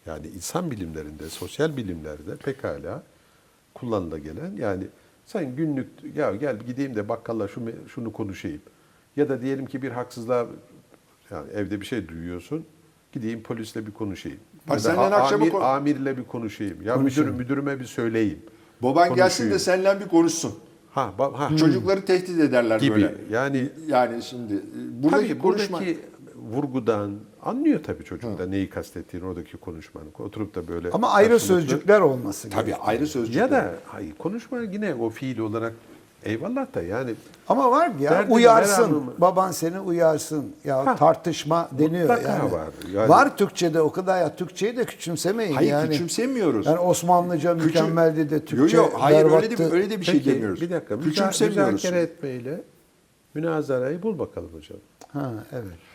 [0.07, 3.03] Yani insan bilimlerinde, sosyal bilimlerde pekala
[3.75, 4.85] kullanıla gelen yani
[5.27, 8.61] sen günlük ya gel gideyim de bakkalla şu şunu konuşayım.
[9.16, 10.47] Ya da diyelim ki bir haksızlığa
[11.31, 12.64] yani evde bir şey duyuyorsun.
[13.12, 14.38] Gideyim polisle bir konuşayım.
[14.71, 16.83] Ya da akşamı amir, kon- amirle bir konuşayım.
[16.83, 18.42] Ya müdür, müdürüme bir söyleyeyim.
[18.83, 20.55] Baban gelsin de seninle bir konuşsun.
[20.90, 21.57] Ha, ba- ha.
[21.57, 22.95] Çocukları tehdit ederler Gibi.
[22.95, 23.14] böyle.
[23.31, 25.99] Yani Yani şimdi e, buradaki tabii konuşma buradaki
[26.37, 27.14] vurgudan
[27.46, 30.09] anlıyor tabii çocuk da neyi kastettiğini oradaki konuşmanın.
[30.18, 32.88] Oturup da böyle Ama ayrı karşılıklı- sözcükler olması tabii gerekiyor.
[32.88, 33.37] ayrı sözcük.
[33.37, 35.72] Ya da hayır konuşma yine o fiil olarak
[36.24, 37.14] eyvallah da yani
[37.48, 39.04] Ama var ya Derdin uyarsın.
[39.18, 40.52] Baban seni uyarsın.
[40.64, 40.96] Ya Ha.
[40.96, 42.52] tartışma deniyor yani.
[42.52, 42.68] var.
[42.94, 45.90] Yani- Var Türkçe'de o kadar ya Türkçeyi de küçümsemeyin Hayır yani.
[45.90, 46.66] küçümsemiyoruz.
[46.66, 49.74] Yani Osmanlıca Küçü- mükemmeldi de Türkçe yo, hayır öyle de, berbattı.
[49.74, 50.61] öyle de bir şey Peki, demiyoruz.
[50.61, 51.72] Bir dakika Küçümsemiyoruz.
[51.72, 52.61] müzakere etmeyle
[53.35, 54.78] münazarayı bul bakalım hocam.
[55.12, 55.86] Ha evet.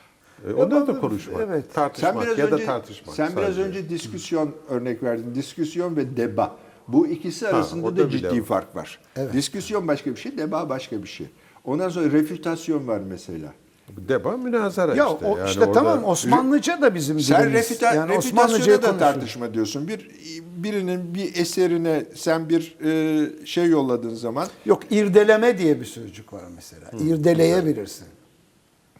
[0.49, 1.73] E, onlar da konuşmak, evet.
[1.73, 3.15] tartışmak Sen biraz ya önce da tartışmak.
[3.15, 3.61] sen biraz sadece.
[3.61, 5.35] önce diskusyon örnek verdin.
[5.35, 6.55] Diskusyon ve deba.
[6.87, 8.45] Bu ikisi arasında orada da bile ciddi var.
[8.45, 8.99] fark var.
[9.15, 9.33] Evet.
[9.33, 11.27] Diskusyon başka bir şey, deba başka bir şey.
[11.65, 13.53] Ondan sonra refütasyon var mesela.
[13.97, 15.25] Deba münazara Ya işte.
[15.25, 17.53] o Yani işte orada- tamam Osmanlıca da bizim Sen dilimiz.
[17.59, 19.87] refita, yani refitasyona Osmanlıca'yı da tartışma diyorsun.
[19.87, 20.11] Bir
[20.57, 26.43] birinin bir eserine sen bir e, şey yolladığın zaman Yok irdeleme diye bir sözcük var
[26.55, 26.91] mesela.
[27.03, 28.07] İrdeleyebilirsin.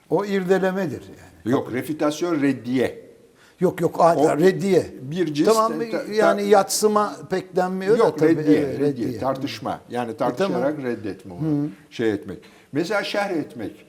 [0.10, 1.31] O irdelemedir yani.
[1.46, 3.12] Yok refütasyon reddiye.
[3.60, 4.86] Yok yok hala O reddiye.
[5.02, 8.36] bir cins- Tamam ta- ta- yani yatsıma pek denmiyor da Yok tabii.
[8.38, 9.80] reddiye, evet, reddiye, tartışma.
[9.90, 11.68] Yani tartışarak reddetme onu.
[11.90, 12.38] Şey etmek.
[12.72, 13.86] Mesela şerh etmek.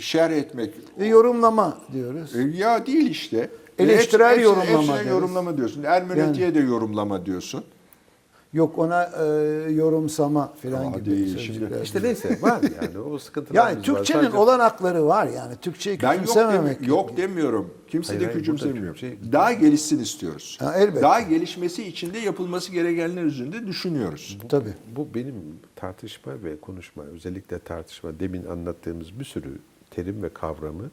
[0.00, 0.74] Şerh etmek.
[1.00, 2.36] E, yorumlama diyoruz.
[2.36, 3.50] E, Ya değil işte.
[3.78, 5.10] Eleştirel Hepsi- hepsine- yorumlama hepsine deriz.
[5.10, 5.82] yorumlama diyorsun.
[5.82, 7.64] Ermenetiğe de yorumlama diyorsun.
[8.52, 9.24] Yok ona e,
[9.72, 13.82] yorumsama falan Aa, gibi değil, şimdi- İşte neyse var yani o sıkıntılarımız yani var.
[13.96, 15.56] Türkçenin Sadece- olanakları var yani.
[15.56, 16.80] Türkçeyi Ben yok, küçümsememek.
[16.80, 17.74] demi- yok demiyorum.
[17.88, 18.94] Kimse Hayır, de hayır, küçümsemiyor.
[18.94, 20.56] Türkçe- Daha gelişsin istiyoruz.
[20.60, 21.02] Ha, elbette.
[21.02, 24.38] Daha gelişmesi için de yapılması gerekenler üzerinde düşünüyoruz.
[24.48, 24.74] Tabii.
[24.96, 25.34] Bu benim
[25.76, 29.58] tartışma ve konuşma, özellikle tartışma, demin anlattığımız bir sürü
[29.90, 30.90] terim ve kavramı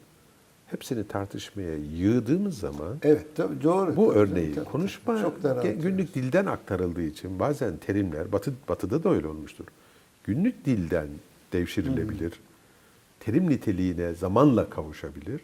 [0.75, 3.95] hepsini tartışmaya yığdığımız zaman Evet tabii doğru.
[3.95, 8.31] bu Tabii, örneği tabii, konuşma Çok da rahat ge- günlük dilden aktarıldığı için bazen terimler
[8.31, 9.65] batı batıda da öyle olmuştur.
[10.23, 11.07] Günlük dilden
[11.53, 12.33] devşirilebilir.
[13.19, 15.41] Terim niteliğine zamanla kavuşabilir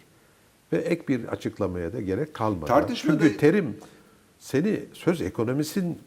[0.73, 2.67] ve ek bir açıklamaya da gerek kalmadan.
[2.81, 3.75] Tartışmada- Çünkü terim
[4.39, 5.97] seni söz ekonomisin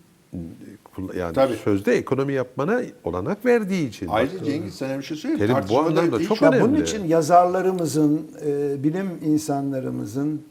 [1.17, 1.55] yani Tabii.
[1.55, 4.09] sözde ekonomi yapmana olanak verdiği için.
[4.09, 5.55] Ayrıca Bak, Cengiz sana bir şey söyleyeyim.
[5.55, 6.65] Terim bu anlamda çok Ya önemli.
[6.65, 10.43] bunun için yazarlarımızın, e, bilim insanlarımızın,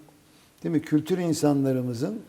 [0.63, 2.19] değil mi, kültür insanlarımızın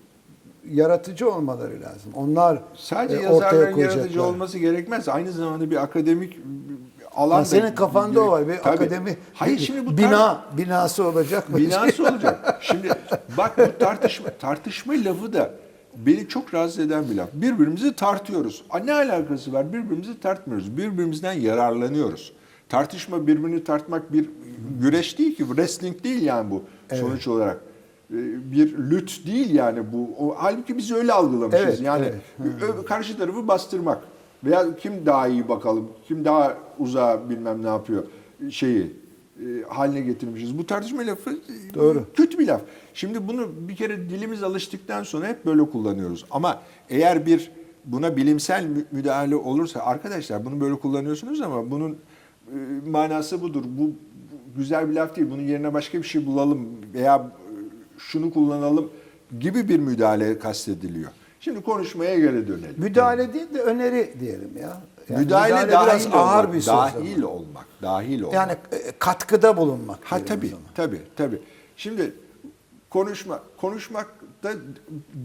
[0.70, 2.12] yaratıcı olmaları lazım.
[2.14, 5.08] Onlar Sadece e, ortaya yazarların yaratıcı olması gerekmez.
[5.08, 6.38] Aynı zamanda bir akademik
[7.14, 8.48] alan Ha, da senin kafanda o var.
[8.48, 8.68] Bir Tabii.
[8.74, 11.56] akademi Hayır bir şimdi bu tar- bina binası olacak mı?
[11.58, 12.58] binası olacak.
[12.60, 12.88] Şimdi
[13.38, 15.50] bak bu tartışma tartışma lafı da
[15.96, 17.28] beni çok rahatsız eden bir laf.
[17.32, 18.64] Birbirimizi tartıyoruz.
[18.70, 19.72] Aa, Ne alakası var?
[19.72, 20.76] Birbirimizi tartmıyoruz.
[20.76, 22.32] Birbirimizden yararlanıyoruz.
[22.68, 24.30] Tartışma birbirini tartmak bir
[24.80, 25.46] güreş değil ki.
[25.46, 26.62] Wrestling değil yani bu
[26.94, 27.60] sonuç olarak.
[28.10, 28.16] Ee,
[28.52, 30.08] Bir lüt değil yani bu.
[30.18, 31.64] O, halbuki biz öyle algılamışız.
[31.64, 32.06] Evet, yani
[32.42, 32.84] evet.
[32.86, 33.98] karşı tarafı bastırmak.
[34.44, 38.04] Veya kim daha iyi bakalım, kim daha uzağa bilmem ne yapıyor
[38.50, 38.96] şeyi
[39.68, 40.58] haline getirmişiz.
[40.58, 42.06] Bu tartışma lafı e, Doğru.
[42.14, 42.62] kötü bir laf.
[42.94, 46.24] Şimdi bunu bir kere dilimiz alıştıktan sonra hep böyle kullanıyoruz.
[46.30, 47.50] Ama eğer bir
[47.84, 52.56] buna bilimsel mü- müdahale olursa arkadaşlar bunu böyle kullanıyorsunuz ama bunun e,
[52.90, 53.62] manası budur.
[53.66, 53.90] Bu,
[54.56, 55.30] güzel bir laf değil.
[55.30, 57.50] Bunun yerine başka bir şey bulalım veya e,
[57.98, 58.90] şunu kullanalım
[59.40, 61.10] gibi bir müdahale kastediliyor.
[61.40, 62.74] Şimdi konuşmaya geri dönelim.
[62.76, 64.80] Müdahale değil de öneri diyelim ya.
[65.08, 66.66] Yani müdahale, biraz dahil ağır olmak, bir söz.
[66.74, 67.28] dahil ama.
[67.28, 68.34] olmak, dahil olmak.
[68.34, 69.98] Yani e, katkıda bulunmak.
[70.04, 70.62] Ha tabii, zaman.
[70.74, 71.42] tabii, tabii.
[71.76, 72.14] Şimdi
[72.90, 74.52] konuşma, konuşmakta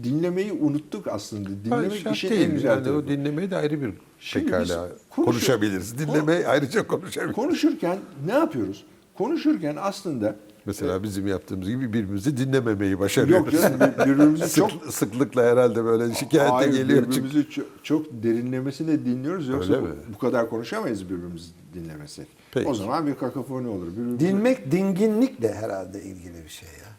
[0.02, 1.48] dinlemeyi unuttuk aslında.
[1.64, 2.40] Dinlemek Şart işin değil.
[2.48, 2.98] en güzel yani tarafı.
[2.98, 5.98] o dinlemeyi de ayrı bir Şimdi pekala konuşu- konuşabiliriz.
[5.98, 7.34] Dinlemeyi ayrıca konuşabiliriz.
[7.36, 8.84] Konuşurken ne yapıyoruz?
[9.18, 13.52] Konuşurken aslında Mesela bizim yaptığımız gibi birbirimizi dinlememeyi başarıyoruz.
[13.54, 17.02] yok canım bir- birbirimizi çok Sık- sıklıkla herhalde böyle şikayete Hayır, geliyor.
[17.04, 17.10] çünkü.
[17.24, 19.94] birbirimizi çok, çok derinlemesine dinliyoruz yoksa Öyle bu, mi?
[20.14, 22.26] bu kadar konuşamayız birbirimizi dinlemesek.
[22.52, 22.68] Peki.
[22.68, 23.86] O zaman bir kakafoni olur.
[23.86, 26.90] Birbirimizi- Dinmek dinginlikle herhalde ilgili bir şey ya.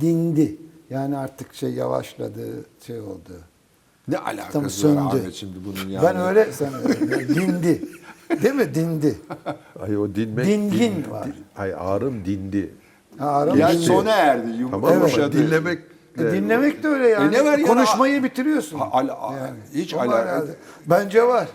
[0.00, 0.56] Dindi.
[0.90, 2.40] Yani artık şey yavaşladı,
[2.86, 3.30] şey oldu.
[4.08, 4.98] ne Tam alakası var söndü.
[5.00, 6.04] Ahmet şimdi bunun yani?
[6.04, 7.10] Ben öyle sanıyorum.
[7.10, 7.82] Yani dindi.
[8.42, 8.74] Değil mi?
[8.74, 9.14] Dindi.
[9.80, 10.46] Ay o dinmek.
[10.46, 11.28] Dingin var.
[11.56, 12.70] Ay ağrım dindi.
[13.20, 13.86] Ha, Yani dindi.
[13.86, 14.58] sona erdi.
[14.70, 15.38] Tamam ama yumuşadı.
[15.38, 15.78] dinlemek
[16.18, 17.34] E, dinlemek de öyle yani.
[17.36, 17.66] E ne var ya?
[17.66, 18.78] Konuşmayı bitiriyorsun.
[18.78, 19.34] Ha, al- al-
[19.74, 20.54] hiç herhalde.
[20.86, 21.48] Bence var.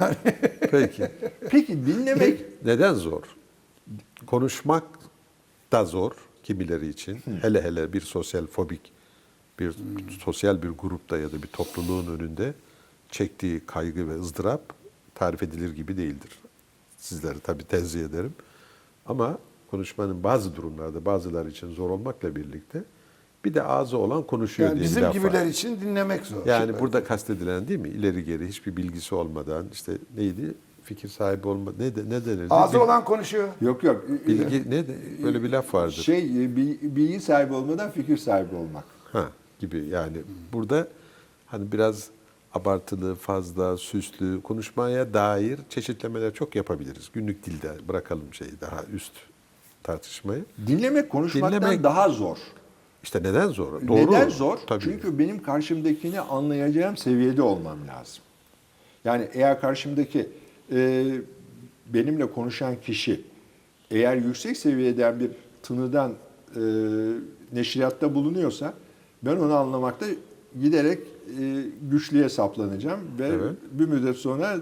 [0.00, 0.14] Yani
[0.70, 1.08] Peki.
[1.50, 3.22] Peki dinlemek Neden zor?
[4.26, 4.82] Konuşmak
[5.72, 7.18] da zor kimileri için.
[7.42, 8.92] Hele hele bir sosyal fobik,
[9.58, 9.74] bir
[10.24, 12.54] sosyal bir grupta ya da bir topluluğun önünde
[13.10, 14.60] çektiği kaygı ve ızdırap
[15.14, 16.30] tarif edilir gibi değildir.
[16.98, 18.34] Sizleri tabii tenzih ederim.
[19.06, 19.38] Ama
[19.76, 22.84] konuşmanın bazı durumlarda bazıları için zor olmakla birlikte
[23.44, 25.20] bir de ağzı olan konuşuyor yani diye bizim laf var.
[25.22, 26.46] gibiler için dinlemek zor.
[26.46, 26.80] Yani Süper.
[26.80, 27.88] burada kastedilen değil mi?
[27.88, 30.54] İleri geri hiçbir bilgisi olmadan işte neydi?
[30.84, 32.46] Fikir sahibi olma ne de, ne denir?
[32.50, 33.48] Ağzı Bil- olan konuşuyor.
[33.60, 34.04] yok yok.
[34.28, 35.92] bilgi ne de, böyle bir laf vardır.
[35.92, 38.84] Şey e, bil- bilgi sahibi olmadan fikir sahibi olmak.
[39.12, 40.16] Ha gibi yani
[40.52, 40.88] burada
[41.46, 42.08] hani biraz
[42.54, 47.10] abartılı, fazla, süslü konuşmaya dair çeşitlemeler çok yapabiliriz.
[47.12, 49.12] Günlük dilde bırakalım şeyi daha üst
[49.82, 50.44] tartışmayı.
[50.66, 52.36] Dinlemek konuşmaktan Dinlemek- daha zor.
[53.02, 53.88] İşte neden zor?
[53.88, 53.96] Doğru.
[53.96, 54.58] Neden zor?
[54.66, 54.84] Tabii.
[54.84, 58.22] Çünkü benim karşımdakini anlayacağım seviyede olmam lazım.
[59.04, 60.28] Yani eğer karşımdaki
[60.72, 61.04] e,
[61.86, 63.20] benimle konuşan kişi
[63.90, 65.30] eğer yüksek seviyeden bir
[65.62, 66.12] tınıdan
[66.56, 66.60] e,
[67.52, 68.74] neşriyatta bulunuyorsa
[69.22, 70.06] ben onu anlamakta
[70.62, 70.98] giderek
[71.40, 73.52] e, güçlüğe saplanacağım ve Evet.
[73.72, 74.56] bir müddet sonra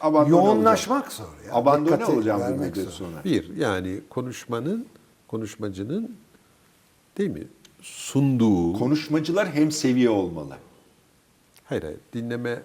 [0.00, 0.46] abandone olacağım.
[0.56, 1.24] Yoğunlaşmak zor.
[1.46, 1.54] Yani.
[1.56, 2.92] Abandone olacağım bir vermek müddet zor.
[2.92, 3.24] sonra.
[3.24, 4.86] Bir yani konuşmanın
[5.28, 6.16] konuşmacının
[7.18, 7.46] değil mi?
[7.82, 10.56] Sunduğu Konuşmacılar hem seviye olmalı.
[11.64, 12.62] Hayır hayır dinleme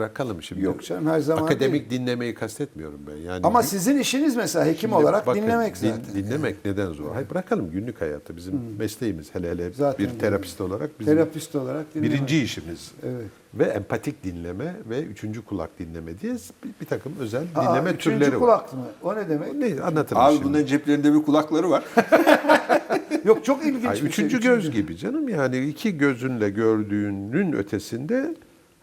[0.00, 0.64] bırakalım şimdi.
[0.64, 3.16] Yok canım, her zaman Akademik dinlemeyi kastetmiyorum ben.
[3.16, 6.14] Yani Ama gün- sizin işiniz mesela hekim Şimdi olarak bakın, dinlemek din- zaten.
[6.14, 7.12] dinlemek neden zor?
[7.14, 11.94] Hayır bırakalım günlük hayatta bizim mesleğimiz hele hele Zaten bir terapist olarak bizim Terapist olarak
[11.94, 12.12] dinlemek.
[12.16, 12.90] birinci işimiz.
[13.02, 13.26] Evet.
[13.54, 16.32] Ve empatik dinleme ve üçüncü kulak dinleme diye
[16.64, 18.38] bir, bir takım özel Aa, dinleme üçüncü türleri var.
[18.40, 18.84] kulak mı?
[19.02, 19.54] O ne demek?
[19.54, 20.48] Ne anlatırım Abi şimdi.
[20.48, 21.84] bunların ceplerinde bir kulakları var.
[23.24, 24.08] Yok çok ilginç Ay, bir şey.
[24.08, 28.34] üçüncü göz gibi canım yani iki gözünle gördüğünün ötesinde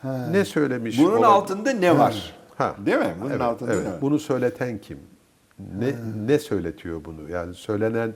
[0.04, 0.28] Ha.
[0.32, 2.34] ne söylemiş Bunun olan- altında ne var?
[2.56, 2.76] Ha.
[2.86, 3.14] Değil mi?
[3.22, 3.86] Bunun evet, altında evet.
[3.86, 4.02] ne var?
[4.02, 5.00] Bunu söyleten kim?
[5.78, 5.96] Ne
[6.28, 7.30] ne söyletiyor bunu?
[7.30, 8.14] Yani söylenen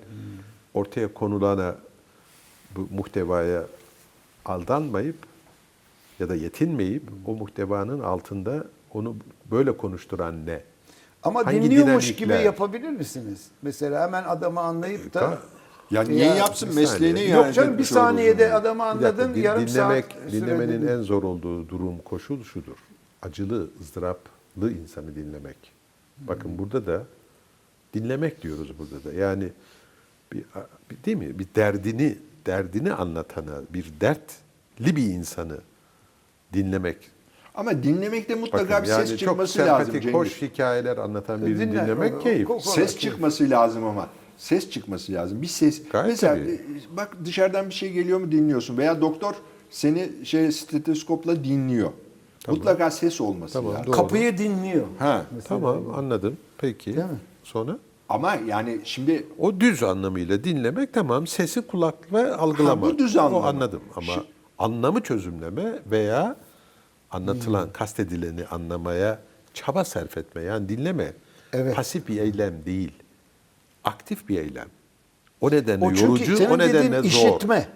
[0.74, 1.76] ortaya konulana
[2.76, 3.64] bu muhtevaya
[4.46, 5.16] aldanmayıp
[6.20, 9.16] ya da yetinmeyip o muhtevanın altında onu
[9.52, 10.62] böyle konuşturan ne?
[11.24, 12.46] Ama Hangi dinliyormuş gibi dinamikler?
[12.46, 13.48] yapabilir misiniz?
[13.62, 15.38] Mesela hemen adamı anlayıp da
[15.92, 17.30] Ya niye Ya, yapsın bir mesleğini saniye.
[17.36, 17.46] yani?
[17.46, 21.24] yok canım bir saniyede adamı Bir dakika, anladın din- yarım dinlemek, saat dinlemenin en zor
[21.24, 22.76] olduğu durum koşul şudur.
[23.22, 25.58] Acılı, ızdıraplı insanı dinlemek.
[26.18, 27.04] Bakın burada da
[27.94, 29.14] dinlemek diyoruz burada da.
[29.14, 29.50] Yani
[30.34, 30.44] bir,
[30.92, 31.40] bir- değil mi?
[31.40, 35.58] Bir derdini derdini anlatana, bir dertli bir insanı
[36.54, 36.98] dinlemek.
[37.56, 40.20] Ama dinlemekte mutlaka Bakın, bir yani ses çok çıkması lazım sempatik, Cengiz.
[40.20, 42.50] hoş hikayeler anlatan birini Dinler, dinlemek o- keyif.
[42.62, 44.08] Ses çıkması lazım ama.
[44.38, 45.42] Ses çıkması lazım.
[45.42, 45.90] Bir ses.
[45.90, 46.52] Gayet Mesela tabii.
[46.52, 49.36] e, bak dışarıdan bir şey geliyor mu dinliyorsun veya doktor
[49.70, 51.92] seni şey stetoskopla dinliyor.
[52.48, 53.88] Mutlaka ses olması Tamam, lazım.
[53.88, 53.96] doğru.
[53.96, 54.88] kapıyı dinliyor.
[55.00, 55.26] Ha.
[55.48, 56.38] Tamam anladım.
[56.58, 56.86] Peki.
[56.96, 57.20] Değil mi?
[57.44, 57.78] Sonra?
[58.10, 62.88] Ama yani şimdi O düz anlamıyla dinlemek tamam sesi kulakla algılama.
[62.88, 63.38] Ha, bu düz anlamı.
[63.38, 64.24] O anladım ama Şi-
[64.60, 66.36] anlamı çözümleme veya
[67.12, 69.20] anlatılan, kastedileni anlamaya
[69.54, 70.42] çaba sarf etme.
[70.42, 71.14] Yani dinleme.
[71.54, 71.76] Evet.
[71.76, 72.92] Pasif bir eylem değil.
[73.88, 74.68] Aktif bir eylem.
[75.42, 77.28] O nedenle O çünkü yorucu, senin o dediğin nedenle zor.
[77.30, 77.68] işitme.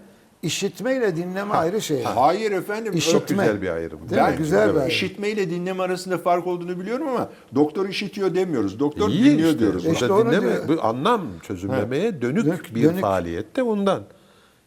[0.41, 2.03] İşitme ile dinleme ayrı şey.
[2.03, 2.93] Hayır efendim.
[2.95, 3.43] İşitme.
[3.43, 3.99] güzel bir ayrım.
[3.99, 4.27] Değil mi?
[4.31, 4.87] Ben Güzel bir ayrım.
[4.89, 8.79] işitme ile dinleme arasında fark olduğunu biliyorum ama doktor işitiyor demiyoruz.
[8.79, 9.59] Doktor İyi dinliyor işte.
[9.59, 9.83] diyoruz.
[9.83, 10.67] Burada İşte onu dinleme, diyor.
[10.67, 13.01] bu anlam çözümlemeye dönük Dönük- bir dönük.
[13.01, 14.03] faaliyet de ondan.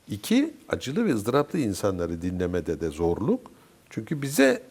[0.08, 3.40] İki, acılı ve ızdıraplı insanları dinlemede de zorluk.
[3.90, 4.62] Çünkü bize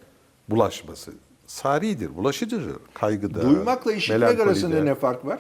[0.49, 1.11] bulaşması
[1.47, 2.75] saridir, bulaşıcıdır.
[2.93, 5.39] Kaygıda, Duymakla işitmek arasında ne fark var?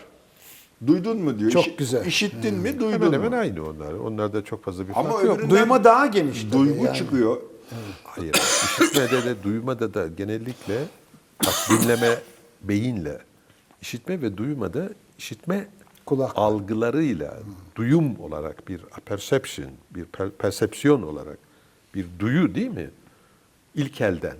[0.87, 1.51] Duydun mu diyor.
[1.51, 2.05] Çok İşi- güzel.
[2.05, 3.35] İşittin mi, duydun Hemen hemen mu?
[3.37, 3.93] aynı onlar.
[3.93, 5.49] Onlarda çok fazla bir Ama fark yok.
[5.49, 6.97] Duyma daha geniş Duygu yani.
[6.97, 7.37] çıkıyor.
[8.03, 8.33] Hayır.
[8.33, 10.77] İşitmede de duymada da genellikle
[11.45, 12.09] bak dinleme
[12.61, 13.17] beyinle,
[13.81, 15.67] işitme ve duymada işitme
[16.05, 16.31] Kulak.
[16.35, 17.39] algılarıyla
[17.75, 21.37] duyum olarak bir perception, bir per- persepsiyon olarak
[21.95, 22.89] bir duyu değil mi?
[23.75, 24.37] İlk elden.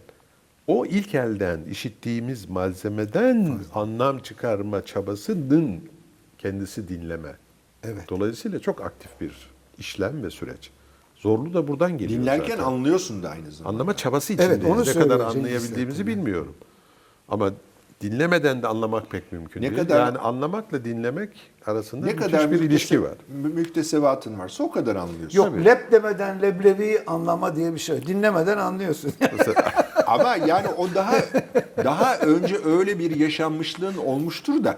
[0.68, 5.82] O ilk elden işittiğimiz malzemeden anlam çıkarma çabasının
[6.48, 7.36] kendisi dinleme.
[7.84, 8.10] Evet.
[8.10, 10.72] Dolayısıyla çok aktif bir işlem ve süreç.
[11.16, 12.64] Zorlu da buradan geliyor Dinlerken zaten.
[12.64, 13.70] anlıyorsun da aynı zamanda.
[13.76, 14.78] Anlama çabası Evet, içindeyiz.
[14.78, 16.56] onu ne kadar anlayabildiğimizi bilmiyorum.
[17.30, 17.52] Ama
[18.02, 19.82] dinlemeden de anlamak pek mümkün Ne değil.
[19.82, 21.30] kadar- yani anlamakla dinlemek
[21.66, 23.14] arasında ne kadar bir müktese- ilişki var.
[23.44, 25.38] mü- Müktesebatın varsa o kadar anlıyorsun.
[25.38, 25.66] Yok Tabii.
[25.66, 28.06] lep demeden leblebi anlama diye bir şey.
[28.08, 29.14] Dinlemeden anlıyorsun.
[30.14, 31.16] Ama yani o daha
[31.84, 34.78] daha önce öyle bir yaşanmışlığın olmuştur da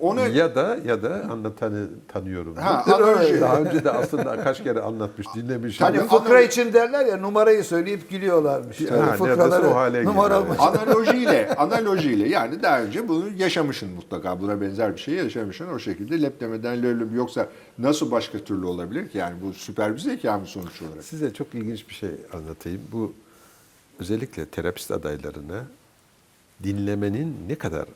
[0.00, 2.56] onu Ya da ya da anlatanı tanıyorum.
[2.56, 3.40] Ha, Daha analoji.
[3.40, 5.80] Daha önce de aslında kaç kere anlatmış, dinlemiş.
[5.80, 8.80] Hani fıkra analoji- için derler ya numarayı söyleyip gülüyorlarmış.
[8.80, 10.44] Ha, Yani neredeyse fıkraları o hale numaralı.
[10.58, 16.22] analojiyle analojiyle yani daha önce bunu yaşamışsın mutlaka buna benzer bir şey yaşamışsın o şekilde
[16.22, 17.46] lep demeden löblüm yoksa
[17.78, 21.04] nasıl başka türlü olabilir ki yani bu süper bir zeka mı sonuç olarak?
[21.04, 22.80] Size çok ilginç bir şey anlatayım.
[22.92, 23.12] Bu
[24.00, 25.66] özellikle terapist adaylarına
[26.62, 27.88] dinlemenin ne kadar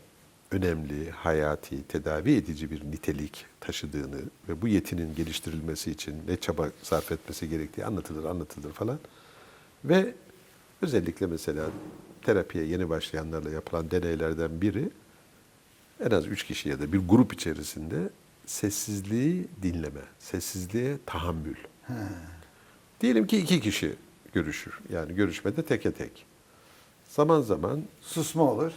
[0.50, 7.12] önemli, hayati, tedavi edici bir nitelik taşıdığını ve bu yetinin geliştirilmesi için ne çaba sarf
[7.12, 8.98] etmesi gerektiği anlatılır, anlatılır falan.
[9.84, 10.14] Ve
[10.82, 11.66] özellikle mesela
[12.22, 14.90] terapiye yeni başlayanlarla yapılan deneylerden biri
[16.00, 18.10] en az üç kişi ya da bir grup içerisinde
[18.46, 21.56] sessizliği dinleme, sessizliğe tahammül.
[23.00, 23.96] Diyelim ki iki kişi
[24.34, 24.78] görüşür.
[24.92, 26.26] Yani görüşmede teke tek.
[27.08, 28.72] Zaman zaman Susma olur.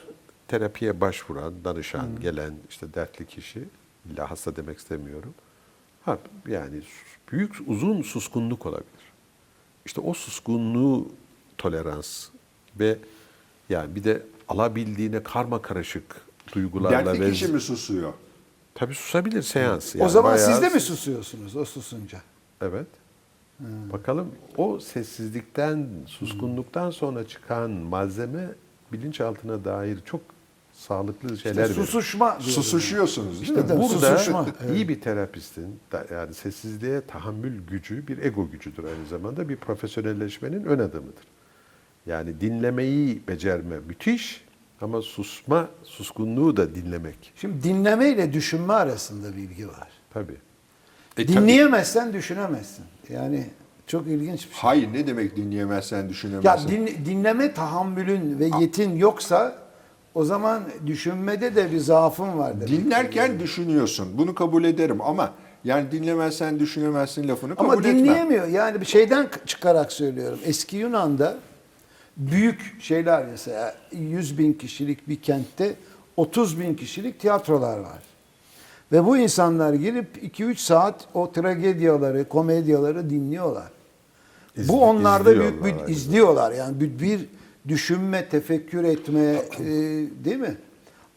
[0.48, 3.64] terapiye başvuran, danışan, gelen işte dertli kişi,
[4.06, 5.34] illa hasta demek istemiyorum.
[6.06, 6.18] Ha,
[6.48, 6.82] yani
[7.32, 8.88] büyük uzun suskunluk olabilir.
[9.86, 11.08] İşte o suskunluğu
[11.58, 12.28] tolerans
[12.80, 12.98] ve
[13.70, 16.22] yani bir de alabildiğine karma karışık
[16.54, 18.14] duygularla Dertli ve kişi mi susuyor?
[18.76, 19.96] tabii susabilir seans.
[19.96, 22.22] o Yani zaman bayağı- siz de mi susuyorsunuz o susunca?
[22.62, 22.88] Evet.
[23.94, 28.48] Bakalım o sessizlikten, suskunluktan sonra çıkan malzeme
[28.92, 30.22] bilinçaltına dair çok
[30.74, 31.86] sağlıklı şeyler İşte verir.
[31.86, 32.54] susuşma diyoruz.
[32.54, 33.82] Susuşuyorsunuz değil İşte mi?
[33.82, 35.80] Burada susuşma, iyi bir terapistin
[36.12, 41.24] yani sessizliğe tahammül gücü bir ego gücüdür aynı zamanda bir profesyonelleşmenin ön adımıdır.
[42.06, 44.46] Yani dinlemeyi becerme müthiş
[44.82, 47.34] ama susma, suskunluğu da dinlemek.
[47.36, 49.90] Şimdi dinleme ile düşünme arasında bilgi var.
[50.14, 50.38] Tabii.
[51.18, 52.86] Dinleyemezsen düşünemezsin.
[53.10, 53.44] Yani
[53.88, 54.62] çok ilginç bir şey.
[54.62, 56.70] Hayır ne demek dinleyemezsen Ya düşünemezsin.
[56.70, 59.56] din- dinleme tahammülün ve yetin yoksa
[60.16, 62.68] o zaman düşünmede de bir zaafın var demek.
[62.68, 64.08] Dinlerken düşünüyorsun.
[64.18, 67.98] Bunu kabul ederim ama yani dinlemezsen düşünemezsin lafını kabul Ama etmem.
[67.98, 68.48] dinleyemiyor.
[68.48, 70.40] Yani bir şeyden çıkarak söylüyorum.
[70.46, 71.38] Eski Yunan'da
[72.18, 75.76] büyük şeyler mesela 100 bin kişilik bir kentte
[76.18, 78.00] 30 bin kişilik tiyatrolar var.
[78.92, 83.72] Ve bu insanlar girip 2-3 saat o tragedyaları, komedyaları dinliyorlar.
[84.58, 86.52] İz- bu onlarda büyük izliyorlar bir izliyorlar.
[86.52, 87.26] Yani bir, bir
[87.68, 89.24] düşünme, tefekkür etme,
[89.60, 89.66] e,
[90.26, 90.58] değil mi?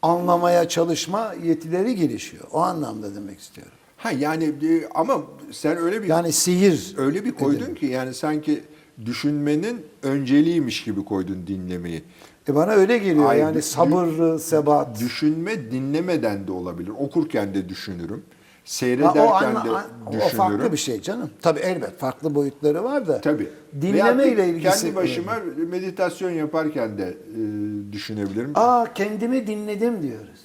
[0.01, 2.43] Anlamaya çalışma yetileri gelişiyor.
[2.51, 3.73] O anlamda demek istiyorum.
[3.97, 6.93] Ha yani e, ama sen öyle bir Yani sihir.
[6.97, 8.63] öyle bir koydun ki yani sanki
[9.05, 12.03] düşünmenin önceliğiymiş gibi koydun dinlemeyi.
[12.49, 14.99] E bana öyle geliyor Ay, yani sabır, sebat.
[14.99, 16.91] Düşünme dinlemeden de olabilir.
[16.99, 18.17] Okurken de düşünürüm.
[18.17, 20.25] Ha, Seyrederken o, anla- de düşünürüm.
[20.33, 21.29] o farklı bir şey canım.
[21.41, 23.21] Tabii elbet farklı boyutları var da.
[23.21, 23.49] Tabii.
[23.81, 24.81] Dinleme ile ilgisi.
[24.81, 27.13] Kendi başıma meditasyon yaparken de e,
[27.93, 28.51] düşünebilirim.
[28.55, 30.41] Aa kendimi dinledim diyoruz.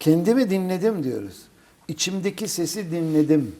[0.00, 1.42] Kendimi dinledim diyoruz.
[1.88, 3.52] İçimdeki sesi dinledim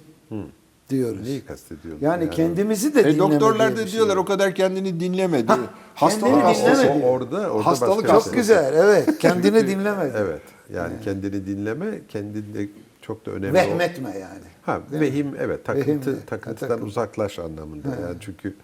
[0.90, 1.23] diyoruz.
[1.23, 2.03] Neyi kastediyorlar?
[2.03, 4.20] Yani, kendimizi de E, dinleme doktorlar da bir diyorlar şey.
[4.23, 5.47] o kadar kendini dinlemedi.
[5.47, 5.59] Ha,
[5.94, 6.83] Hastalık hastası.
[6.83, 7.05] dinlemedi.
[7.07, 8.25] O orada, orada Hastalık bir hastası.
[8.25, 8.40] Çok şey.
[8.42, 9.18] güzel evet.
[9.18, 10.12] Kendini dinlemedi.
[10.16, 10.42] Evet.
[10.75, 12.68] Yani kendini dinleme, kendinde
[13.03, 13.51] çok da önemli.
[13.51, 14.44] o- Vehmetme yani.
[14.62, 16.85] Ha, vehim evet takıntı Vehim, takıntıdan takıntı.
[16.87, 17.88] uzaklaş anlamında.
[17.88, 18.55] Yani çünkü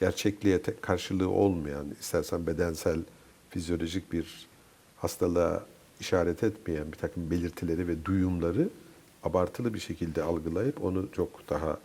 [0.00, 2.98] gerçekliğe karşılığı olmayan, istersen bedensel,
[3.50, 4.48] fizyolojik bir
[4.96, 5.62] hastalığa
[6.00, 8.68] işaret etmeyen bir takım belirtileri ve duyumları
[9.24, 11.78] abartılı bir şekilde algılayıp onu çok daha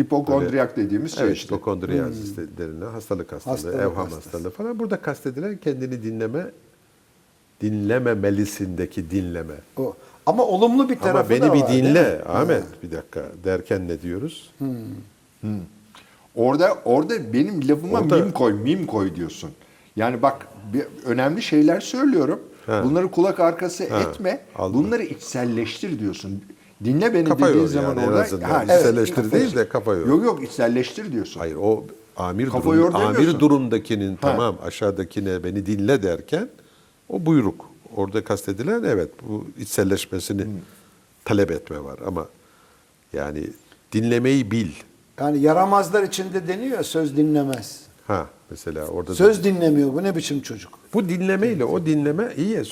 [0.00, 1.54] Hipokondriyak dediğimiz şey evet, işte.
[1.54, 4.14] hipokondriyazis denilen hastalık hastalığı, Hastalık evham hastası.
[4.16, 4.78] hastalığı falan.
[4.78, 6.46] Burada kastedilen kendini dinleme,
[7.62, 9.54] dinlememelisindeki dinleme.
[9.76, 9.94] O.
[10.26, 12.22] Ama olumlu bir tarafı Ama beni da bir var, dinle?
[12.28, 14.52] Ahmet bir dakika derken ne diyoruz?
[16.34, 19.50] Orada orada benim lafıma Orada- mim koy, mim koy diyorsun.
[19.96, 22.40] Yani bak bir, önemli şeyler söylüyorum.
[22.66, 22.82] Ha.
[22.84, 24.40] Bunları kulak arkası Ha, etme.
[24.56, 24.84] aldım.
[24.84, 26.44] Bunları içselleştir diyorsun.
[26.84, 28.62] Dinle beni Kafa dediğin zaman yani en orada azından.
[28.64, 30.06] İçselleştir değil de kafa yor.
[30.08, 31.40] Yok yok içselleştir diyorsun.
[31.40, 31.84] Hayır o
[32.16, 34.16] amir Kafa durum, amir durumdakinin Ha.
[34.20, 36.48] tamam aşağıdakine beni dinle derken
[37.08, 37.70] o buyruk.
[37.96, 40.50] Orada kastedilen evet bu içselleşmesini Hmm.
[41.24, 42.26] talep etme var ama
[43.12, 43.42] yani
[43.92, 44.68] dinlemeyi bil.
[45.20, 47.80] Yani yaramazlar içinde deniyor söz dinlemez.
[48.06, 49.92] Ha mesela orada da- Söz dinlemiyor.
[49.94, 50.72] Bu ne biçim çocuk?
[50.94, 52.64] bu dinlemeyle o dinleme iyi ya,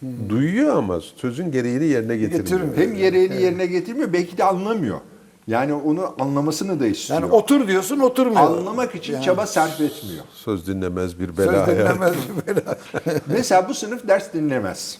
[0.00, 2.44] sözü duyuyor ama sözün gereğini yerine getirmiyor.
[2.44, 2.76] Getirmiyor.
[2.76, 5.00] Hem gereğini yerine getirmiyor belki de anlamıyor.
[5.46, 7.20] Yani onu anlamasını da istiyor.
[7.22, 8.40] Yani otur diyorsun oturmuyor.
[8.58, 10.24] Anlamak için çaba sarf etmiyor.
[10.34, 11.78] Söz dinlemez bir Söz bela hayal.
[11.78, 12.14] dinlemez
[12.48, 12.78] bir bela.
[13.26, 14.98] Mesela bu sınıf ders dinlemez.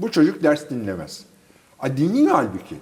[0.00, 1.24] bu çocuk ders dinlemez.
[1.80, 2.74] A, dinliyor halbuki.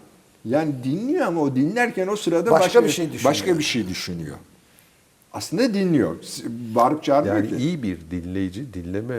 [0.45, 3.25] Yani dinliyor ama o dinlerken o sırada Başka başka, bir şey düşünüyor.
[3.25, 4.37] Başka bir şey düşünüyor.
[5.33, 6.17] Aslında dinliyor.
[6.75, 7.57] Bağırıp çağırmıyor Yani ki.
[7.57, 9.15] iyi bir dinleyici dinleme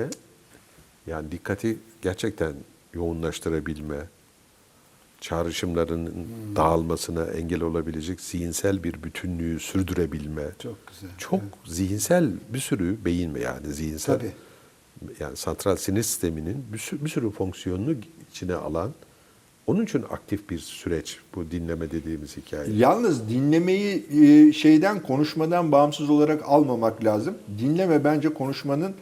[1.07, 2.53] yani dikkati gerçekten
[2.93, 3.97] yoğunlaştırabilme,
[5.21, 10.43] çağrışımların dağılmasına engel olabilecek zihinsel bir bütünlüğü sürdürebilme.
[10.59, 11.09] Çok güzel.
[11.17, 14.31] Çok zihinsel bir sürü beyin yani zihinsel Tabii.
[15.19, 17.95] yani santral sinir sisteminin bir sürü, bir sürü fonksiyonunu
[18.31, 18.93] içine alan
[19.67, 22.73] onun için aktif bir süreç bu dinleme dediğimiz hikaye.
[22.73, 27.37] Yalnız dinlemeyi e, şeyden konuşmadan bağımsız olarak almamak lazım.
[27.59, 28.95] Dinleme bence konuşmanın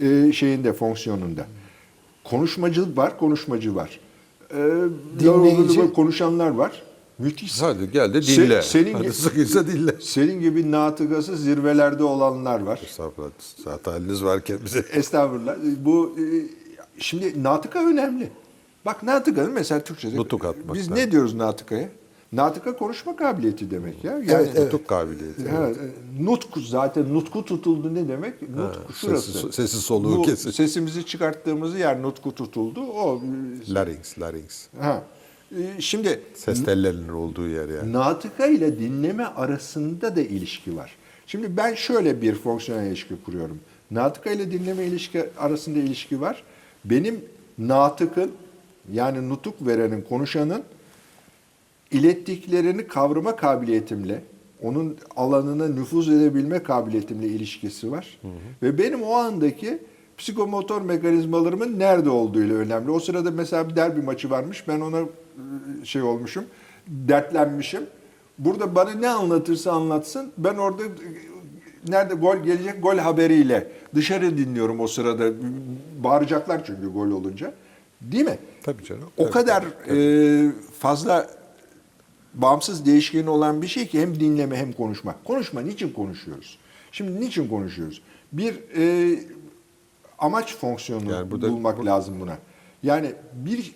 [0.00, 1.46] e, şeyinde fonksiyonunda.
[2.24, 4.00] Konuşmacı var, konuşmacı var.
[4.50, 4.56] E,
[5.20, 5.92] Dinleyici.
[5.92, 6.82] konuşanlar var.
[7.18, 7.62] Müthiş.
[7.62, 8.62] Hadi gel de Se- dinle.
[8.62, 9.94] senin Hadi sıkıysa dinle.
[10.00, 12.80] Senin gibi natıkası zirvelerde olanlar var.
[12.84, 13.30] Estağfurullah.
[13.64, 14.78] Zaten haliniz varken bize.
[14.92, 15.56] Estağfurullah.
[15.78, 16.24] Bu e,
[16.98, 18.28] şimdi natıka önemli.
[18.86, 21.88] Bak natıkanın mesela Türkçe'de Nutuk atmak biz ne diyoruz natıkaya?
[22.32, 24.12] Natıka konuşma kabiliyeti demek ya.
[24.12, 24.64] Yani, Evet, evet.
[24.72, 25.42] Nutuk kabiliyeti.
[25.58, 28.42] Evet, e, nutku zaten nutku tutuldu ne demek?
[28.56, 29.32] Nutku şurası.
[29.32, 30.50] sesi- sesi soluğu Bu kesin.
[30.50, 32.80] Sesimizi çıkarttığımız yer nutku tutuldu.
[32.80, 33.20] O
[33.70, 34.66] e, Larynx, larynx.
[34.80, 35.02] ha.
[35.58, 37.92] E, Şimdi Ses tellerinin olduğu yer yani.
[37.92, 40.96] natıka ile dinleme arasında da ilişki var.
[41.26, 43.58] Şimdi ben şöyle bir fonksiyonel ilişki kuruyorum.
[43.90, 46.42] Natıka ile dinleme ilişki arasında ilişki var.
[46.84, 47.20] Benim
[47.58, 48.30] natıkın
[48.92, 50.62] yani nutuk verenin, konuşanın
[51.90, 54.22] ilettiklerini kavrama kabiliyetimle,
[54.62, 58.20] onun alanına nüfuz edebilme kabiliyetimle ilişkisi var.
[58.62, 59.78] Ve benim o andaki
[60.18, 62.90] psikomotor mekanizmalarımın nerede olduğuyla önemli.
[62.90, 64.68] O sırada mesela bir derbi maçı varmış.
[64.68, 65.04] Ben ona e,
[65.84, 66.44] şey olmuşum,
[66.86, 67.82] dertlenmişim.
[68.38, 70.32] Burada bana ne anlatırsa anlatsın.
[70.38, 70.88] Ben orada e,
[71.88, 75.32] nerede gol gelecek gol haberiyle dışarı dinliyorum o sırada.
[76.04, 77.54] Bağıracaklar çünkü gol olunca.
[78.00, 78.38] Değil mi?
[78.62, 79.08] Tabii canım.
[79.16, 81.39] O Tabii, kadar tabii, e, fazla
[82.34, 85.14] bağımsız değişkeni olan bir şey ki hem dinleme hem konuşma.
[85.24, 86.58] Konuşma niçin konuşuyoruz?
[86.92, 88.02] Şimdi niçin konuşuyoruz?
[88.32, 89.18] Bir e,
[90.18, 92.38] amaç fonksiyonu Yani burada- bulmak bu- lazım buna.
[92.82, 93.74] Yani bir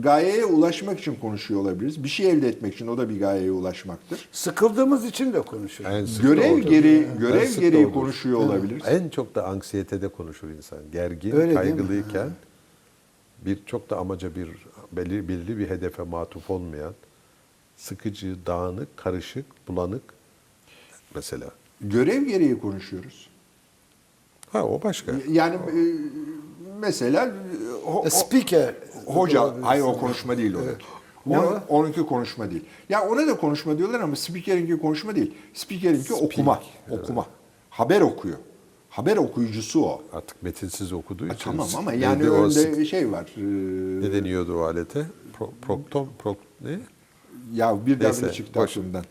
[0.00, 2.04] gayeye ulaşmak için konuşuyor olabiliriz.
[2.04, 4.28] Bir şey elde etmek için o da bir gayeye ulaşmaktır.
[4.32, 6.14] Sıkıldığımız için de konuşuyoruz.
[6.14, 8.82] Sık Görev gereği En görev gereği konuşuyor olabiliriz.
[8.88, 10.78] En çok da anksiyetede konuşur insan.
[10.92, 12.30] Gergin, Öyle kaygılıyken
[13.46, 14.48] bir çok da amaca bir
[14.92, 16.94] belli, belirli bir hedefe matuf olmayan
[17.86, 20.02] sıkıcı, dağınık, karışık, bulanık
[21.14, 21.46] mesela.
[21.80, 23.28] Görev gereği konuşuyoruz.
[24.50, 25.12] Ha o başka.
[25.28, 25.80] Yani e,
[26.78, 27.30] mesela e,
[27.90, 28.74] ho- A Speaker.
[29.06, 30.58] Hoca, hayır o konuşma değil o.
[31.26, 31.60] Ne Onun, o?
[31.68, 32.64] onunki konuşma değil.
[32.88, 35.34] Ya ona da konuşma diyorlar ama spikerinki konuşma değil.
[35.54, 37.26] Spikerinki okuma, okuma.
[37.70, 38.38] Haber okuyor.
[38.90, 40.02] Haber okuyucusu o.
[40.12, 41.44] Artık metinsiz okuduğu Ha, için.
[41.44, 43.26] tamam ama yani o önde şey var.
[43.36, 43.40] e,
[44.06, 45.06] ne deniyordu o alete?
[45.38, 46.78] Pro, proktom, prok, ne?
[47.52, 48.70] Ya bir Neyse, daha çıktı boş.
[48.70, 49.04] aklımdan.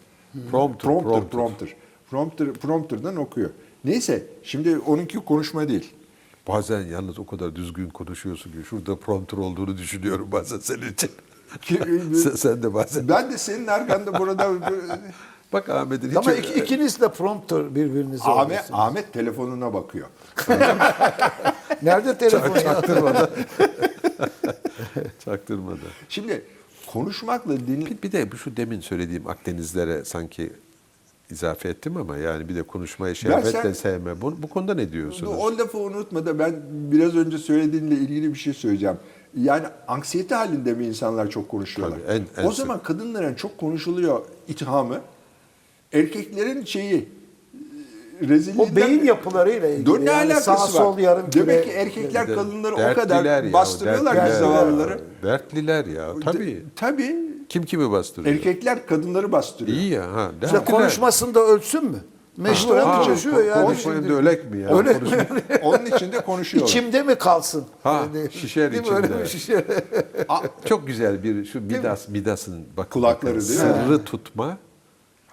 [0.51, 1.29] Prompter, Prompter, prompter.
[1.31, 1.69] prompter.
[2.09, 3.49] Prompter, prompter'dan okuyor.
[3.83, 5.93] Neyse, şimdi onunki konuşma değil.
[6.47, 11.09] Bazen yalnız o kadar düzgün konuşuyorsun ki şurada prompter olduğunu düşünüyorum bazen senin için.
[12.15, 13.07] Sen, sen de bazen.
[13.07, 14.51] Ben de senin arkanda burada
[15.53, 16.17] Bak Ahmet'in hiç...
[16.17, 18.79] Ama iki, ikiniz de prompter birbirinize Ahmet, oluyorsunuz.
[18.79, 20.07] Ahmet telefonuna bakıyor.
[21.81, 22.61] Nerede telefon ya?
[22.61, 23.29] Çaktırmadan.
[25.25, 25.79] Çaktırmadan.
[26.09, 26.45] Şimdi
[26.93, 30.51] konuşmakla din Bir, de şu demin söylediğim Akdenizlere sanki
[31.31, 34.21] izafe ettim ama yani bir de konuşmayı sen- şehvetle sevme.
[34.21, 35.33] Bu, bu konuda ne diyorsunuz?
[35.37, 38.97] O lafı unutma da ben biraz önce söylediğinle ilgili bir şey söyleyeceğim.
[39.37, 41.99] Yani anksiyete halinde mi insanlar çok konuşuyorlar?
[42.07, 45.01] Tabii, en- en o zaman kadınların çok konuşuluyor ithamı.
[45.93, 47.09] Erkeklerin şeyi
[48.30, 48.74] rezilliğinden...
[48.74, 49.86] O beyin yapılarıyla ilgili.
[49.86, 50.67] Dur ne yani alakası sağ var?
[50.67, 54.99] sol yarım Demek ki erkekler de kadınları o kadar ya, bastırıyorlar ki zavallıları.
[55.24, 56.65] Dertliler ya tabii.
[56.76, 57.15] Tabii.
[57.49, 58.36] Kim kimi bastırıyor?
[58.36, 59.78] Erkekler kadınları bastırıyor.
[59.78, 60.32] İyi ya ha.
[60.43, 60.65] İşte dertliler.
[60.80, 61.97] konuşmasında ölsün mü?
[62.38, 63.65] Mecburen Ha, konuşuyor yani.
[63.65, 64.78] Konuşmayın da ölek mi ya?
[64.78, 64.97] Öyle
[65.63, 66.69] Onun için de konuşuyorlar.
[66.69, 67.65] İçimde mi kalsın?
[67.84, 68.95] Ha, Öyle- şişer Değil mi?
[68.95, 69.22] Öyle içinde.
[69.24, 69.63] bir şişer.
[70.30, 73.65] Aa, çok güzel bir şu Midas Midas'ın bakın, Kulakları bakın, değil mi?
[73.88, 74.57] sırrı tutma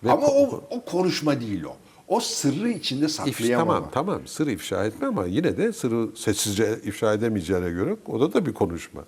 [0.05, 1.76] ve Ama o, o konuşma değil o.
[2.09, 3.72] O sırrı içinde İf, saklayamama.
[3.74, 8.32] tamam tamam sır ifşa etme ama yine de sırrı sessizce ifşa edemeyeceğine göre o da
[8.32, 9.04] da bir konuşma.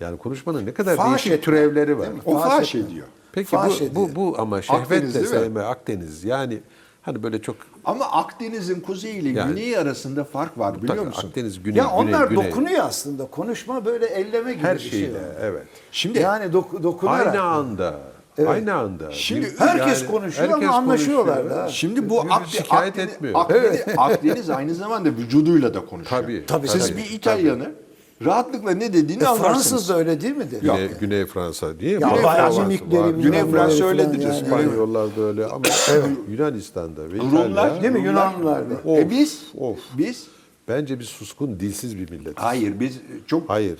[0.00, 2.08] Yani konuşmanın ne kadar Faş değişik etme, türevleri var.
[2.24, 3.06] O Faş faş ediyor.
[3.32, 4.08] Peki Faş bu, bu, ediyor.
[4.14, 5.30] bu ama Akdeniz şehvetle değil mi?
[5.30, 6.60] sevme Akdeniz yani
[7.02, 11.28] hani böyle çok Ama Akdeniz'in kuzeyi ile Yani- güneyi arasında fark var biliyor Tabii musun?
[11.28, 12.46] Akdeniz güney Ya güney onlar güney.
[12.46, 13.26] dokunuyor aslında.
[13.26, 14.90] Konuşma böyle elleme gibi her bir şey.
[14.90, 15.20] şeyle var.
[15.40, 15.66] evet.
[15.92, 17.26] Şimdi Yani dok dokunarak.
[17.26, 18.00] Aynı anda.
[18.48, 19.10] Aynı anda.
[19.12, 21.64] Şimdi Bir- herkes konuşuyor ama anlaşıyorlar konuşuyor.
[21.64, 21.68] da.
[21.68, 23.34] Şimdi bu Akde- şikayet Akdeniz, etmiyor.
[23.40, 26.22] Akdeniz, Akdeniz aynı zamanda vücuduyla da konuşuyor.
[26.22, 27.70] Tabii, Tabii, Siz tabii, bir İtalyanı
[28.24, 29.52] rahatlıkla ne dediğini E, anlarsınız.
[29.70, 30.60] Fransız da öyle değil midir?
[30.60, 31.92] Güney, Güney Fransa diye.
[31.92, 33.10] Ya Güney bayağı Fransa.
[33.22, 34.20] Güney Fransa öyledir.
[34.22, 34.36] yani.
[34.36, 35.62] İspanyollar da öyle ama
[36.30, 37.82] Yunanistan'da ve Rumlar.
[37.82, 38.00] Değil mi?
[38.00, 38.74] Yunanlılar da.
[38.98, 39.78] E biz, of.
[39.98, 40.26] biz,
[40.68, 42.34] Bence biz suskun, dilsiz bir milletiz.
[42.36, 43.78] hayır biz çok, Hayır.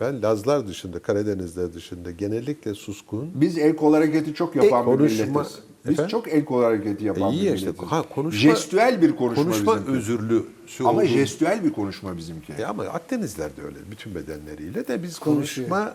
[0.00, 3.30] Ben Lazlar dışında, Karadenizler dışında genellikle suskun.
[3.34, 5.58] biz el kol hareketi çok yapan E, bir konuşma- milletiz.
[5.84, 6.08] Biz Efendim?
[6.10, 7.66] çok el kol hareketi yapan E, iyi bir ya işte.
[7.66, 7.88] milletiz.
[7.88, 9.92] Ha, konuşma- Jestüel bir konuşma, Konuşma bizimki.
[9.98, 12.52] özürlüsü Ama olduğu- jestüel bir konuşma bizimki.
[12.52, 15.68] E ama Akdenizler de öyle bütün bedenleriyle de biz Konuşuyor.
[15.68, 15.94] konuşma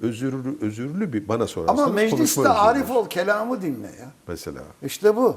[0.00, 4.12] özürlü özürlü bir bana sorarsanız Ama mecliste Arif ol kelamı dinle ya.
[4.28, 4.62] mesela.
[4.82, 5.36] İşte bu.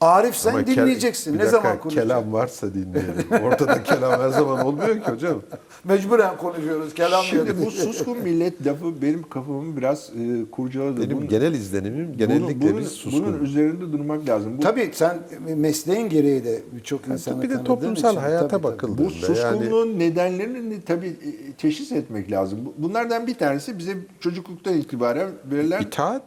[0.00, 1.34] Arif sen Ama kel- dinleyeceksin.
[1.34, 2.08] bir ne dakika, zaman konuşacaksın?
[2.10, 3.44] Kelam varsa dinleyelim.
[3.44, 5.42] Ortada kelam her zaman olmuyor ki hocam.
[5.84, 6.94] Mecburen konuşuyoruz.
[6.94, 11.00] Kelam Şimdi bu suskun millet lafı benim kafamı biraz e, kurcaladı.
[11.00, 13.24] Benim Bunun- genel izlenimim genellikle bunun, biz suskun.
[13.26, 14.58] bunun üzerinde durmak lazım.
[14.58, 15.18] Bu, Tabii sen
[15.56, 18.72] mesleğin gereği de birçok insanı bir de toplumsal için, hayata tabii, tabii.
[18.72, 18.92] bakıldı.
[18.98, 22.58] bu Bunda yani- suskunluğun nedenlerini tabii e, teşhis etmek lazım.
[22.66, 26.22] Bu- Bunlardan bir tanesi bize çocukluktan itibaren verilen İtaat,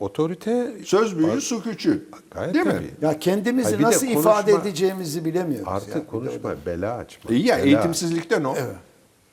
[0.00, 2.02] otorite söz büyüğü su küçüğü.
[2.30, 2.72] Gayet Değil mi?
[2.72, 3.06] tabii.
[3.06, 5.68] Ya kendimizi Hayır, bir de nasıl konuşma- ifade edeceğimizi bilemiyoruz.
[5.68, 6.06] Artık yani.
[6.06, 7.30] konuşma bela açmak.
[7.32, 7.66] İyi ya bela.
[7.66, 8.54] eğitimsizlikten o.
[8.58, 8.74] Evet.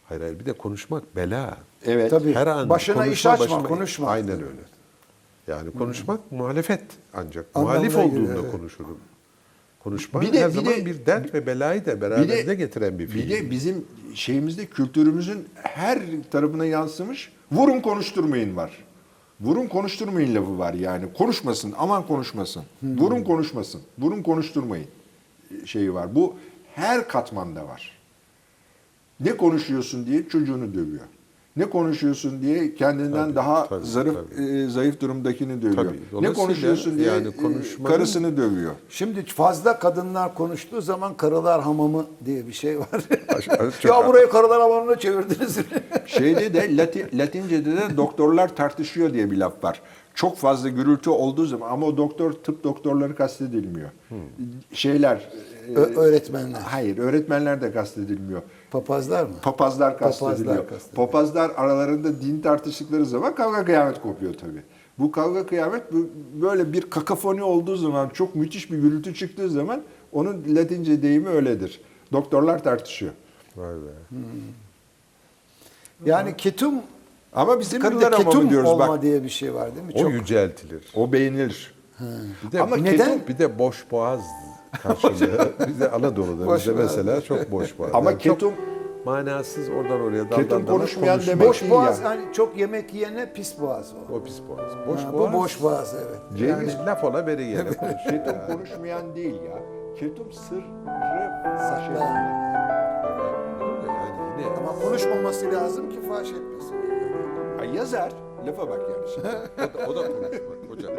[0.03, 1.57] Hayır hayır bir de konuşmak bela.
[1.85, 2.33] Tabii.
[2.35, 4.07] Her an Başına iş konuşma, açma, başına- konuşma.
[4.07, 4.61] Aynen öyle.
[5.47, 6.81] Yani konuşmak muhalefet
[7.13, 7.45] ancak.
[7.55, 8.51] Anlamına Muhalif olduğunda evet.
[8.51, 8.97] konuşurum.
[9.83, 12.55] Konuşmak Bir de- her bir zaman de- bir dert ve belayı da Bir beraberinde de,
[12.55, 13.25] getiren bir fiil.
[13.25, 15.99] bir de bizim şeyimizde kültürümüzün her
[16.31, 18.71] tarafına yansımış vurun konuşturmayın var.
[19.41, 21.13] Vurun konuşturmayın lafı var yani.
[21.13, 22.63] Konuşmasın, aman konuşmasın.
[22.83, 24.87] Vurun konuşmasın, vurun konuşturmayın
[25.65, 26.15] şeyi var.
[26.15, 26.35] Bu
[26.75, 27.97] her katmanda var.
[29.19, 31.05] Ne konuşuyorsun diye çocuğunu dövüyor.
[31.55, 34.43] Ne konuşuyorsun diye kendinden Tabii, daha tabii, zarif, tabii.
[34.63, 35.75] e, zayıf durumdakini dövüyor.
[36.11, 36.23] Tabii.
[36.25, 38.71] Ne konuşuyorsun diye yani e, konuşmanın- karısını dövüyor.
[38.89, 42.87] Şimdi fazla kadınlar konuştuğu zaman karılar hamamı diye bir şey var.
[43.83, 45.57] Ya burayı karılar hamamına çevirdiniz.
[46.05, 49.81] Şeyde de Latin, Latince'de de doktorlar tartışıyor diye bir laf var.
[50.15, 53.89] Çok fazla gürültü olduğu zaman ama o doktor tıp doktorları kastedilmiyor.
[54.73, 55.29] Şeyler
[55.69, 56.59] e, Ö- öğretmenler.
[56.61, 58.41] hayır öğretmenler de kastedilmiyor.
[58.71, 59.33] Papazlar mı?
[59.41, 60.37] Papazlar kastediliyor.
[60.37, 61.07] Papazlar kastediliyor.
[61.07, 64.63] Papazlar aralarında din tartıştıkları zaman kavga kıyamet kopuyor tabii.
[64.99, 65.83] Bu kavga kıyamet
[66.41, 71.81] böyle bir kakafoni olduğu zaman çok müthiş bir gürültü çıktığı zaman onun Latince deyimi öyledir.
[72.11, 73.11] Doktorlar tartışıyor.
[73.55, 74.17] Vay be.
[76.05, 76.75] Yani ketum
[77.33, 77.89] Ama biz Değil mi?
[77.89, 79.01] Bir de karılar hamamı ketum diyoruz olma bak.
[79.01, 79.91] diye bir şey var değil mi?
[79.95, 80.83] O Çok yüceltilir.
[80.95, 81.73] O beğenilir.
[82.45, 83.27] Bir de Ama neden?
[83.27, 84.21] Bir de boş boğaz
[84.83, 85.49] karşılığı.
[85.67, 86.67] Bizde Anadolu'da boğaz.
[86.67, 87.89] mesela çok boş boğaz.
[87.93, 88.53] Ama Yani çok ketum
[89.05, 91.33] manasız oradan oraya daldan Ketum dala konuşmayan konuşma.
[91.33, 92.09] demek boş değil boğaz ya.
[92.09, 94.13] hani çok yemek yiyene pis boğaz o.
[94.15, 94.71] O pis boğaz.
[94.87, 95.33] Boş Ha, boğaz.
[95.33, 96.41] bu boş boğaz evet.
[96.49, 98.25] Yani laf ola beri gene konuşuyor.
[98.25, 99.59] ketum konuşmayan değil ya.
[99.99, 100.61] Ketum sırrı.
[100.87, 102.05] Yani
[104.39, 106.75] yine Ama konuşmaması lazım ki faş etmesin.
[107.57, 108.11] Ha, yazar.
[108.47, 109.27] Lafa bak yani şimdi.
[109.87, 110.91] o da, o da konuşmak hocam.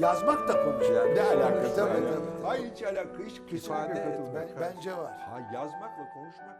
[0.00, 0.96] Yazmak da konuşmak.
[0.96, 2.14] Yani ne alakası Tabii, var ya?
[2.14, 2.46] tabii.
[2.46, 4.24] Hayır hiç alakası hiç kesinlikle İfade.
[4.34, 5.18] Ben, bence var.
[5.30, 6.56] Ha yazmakla konuşmak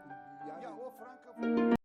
[0.49, 1.76] yani Ya o Franka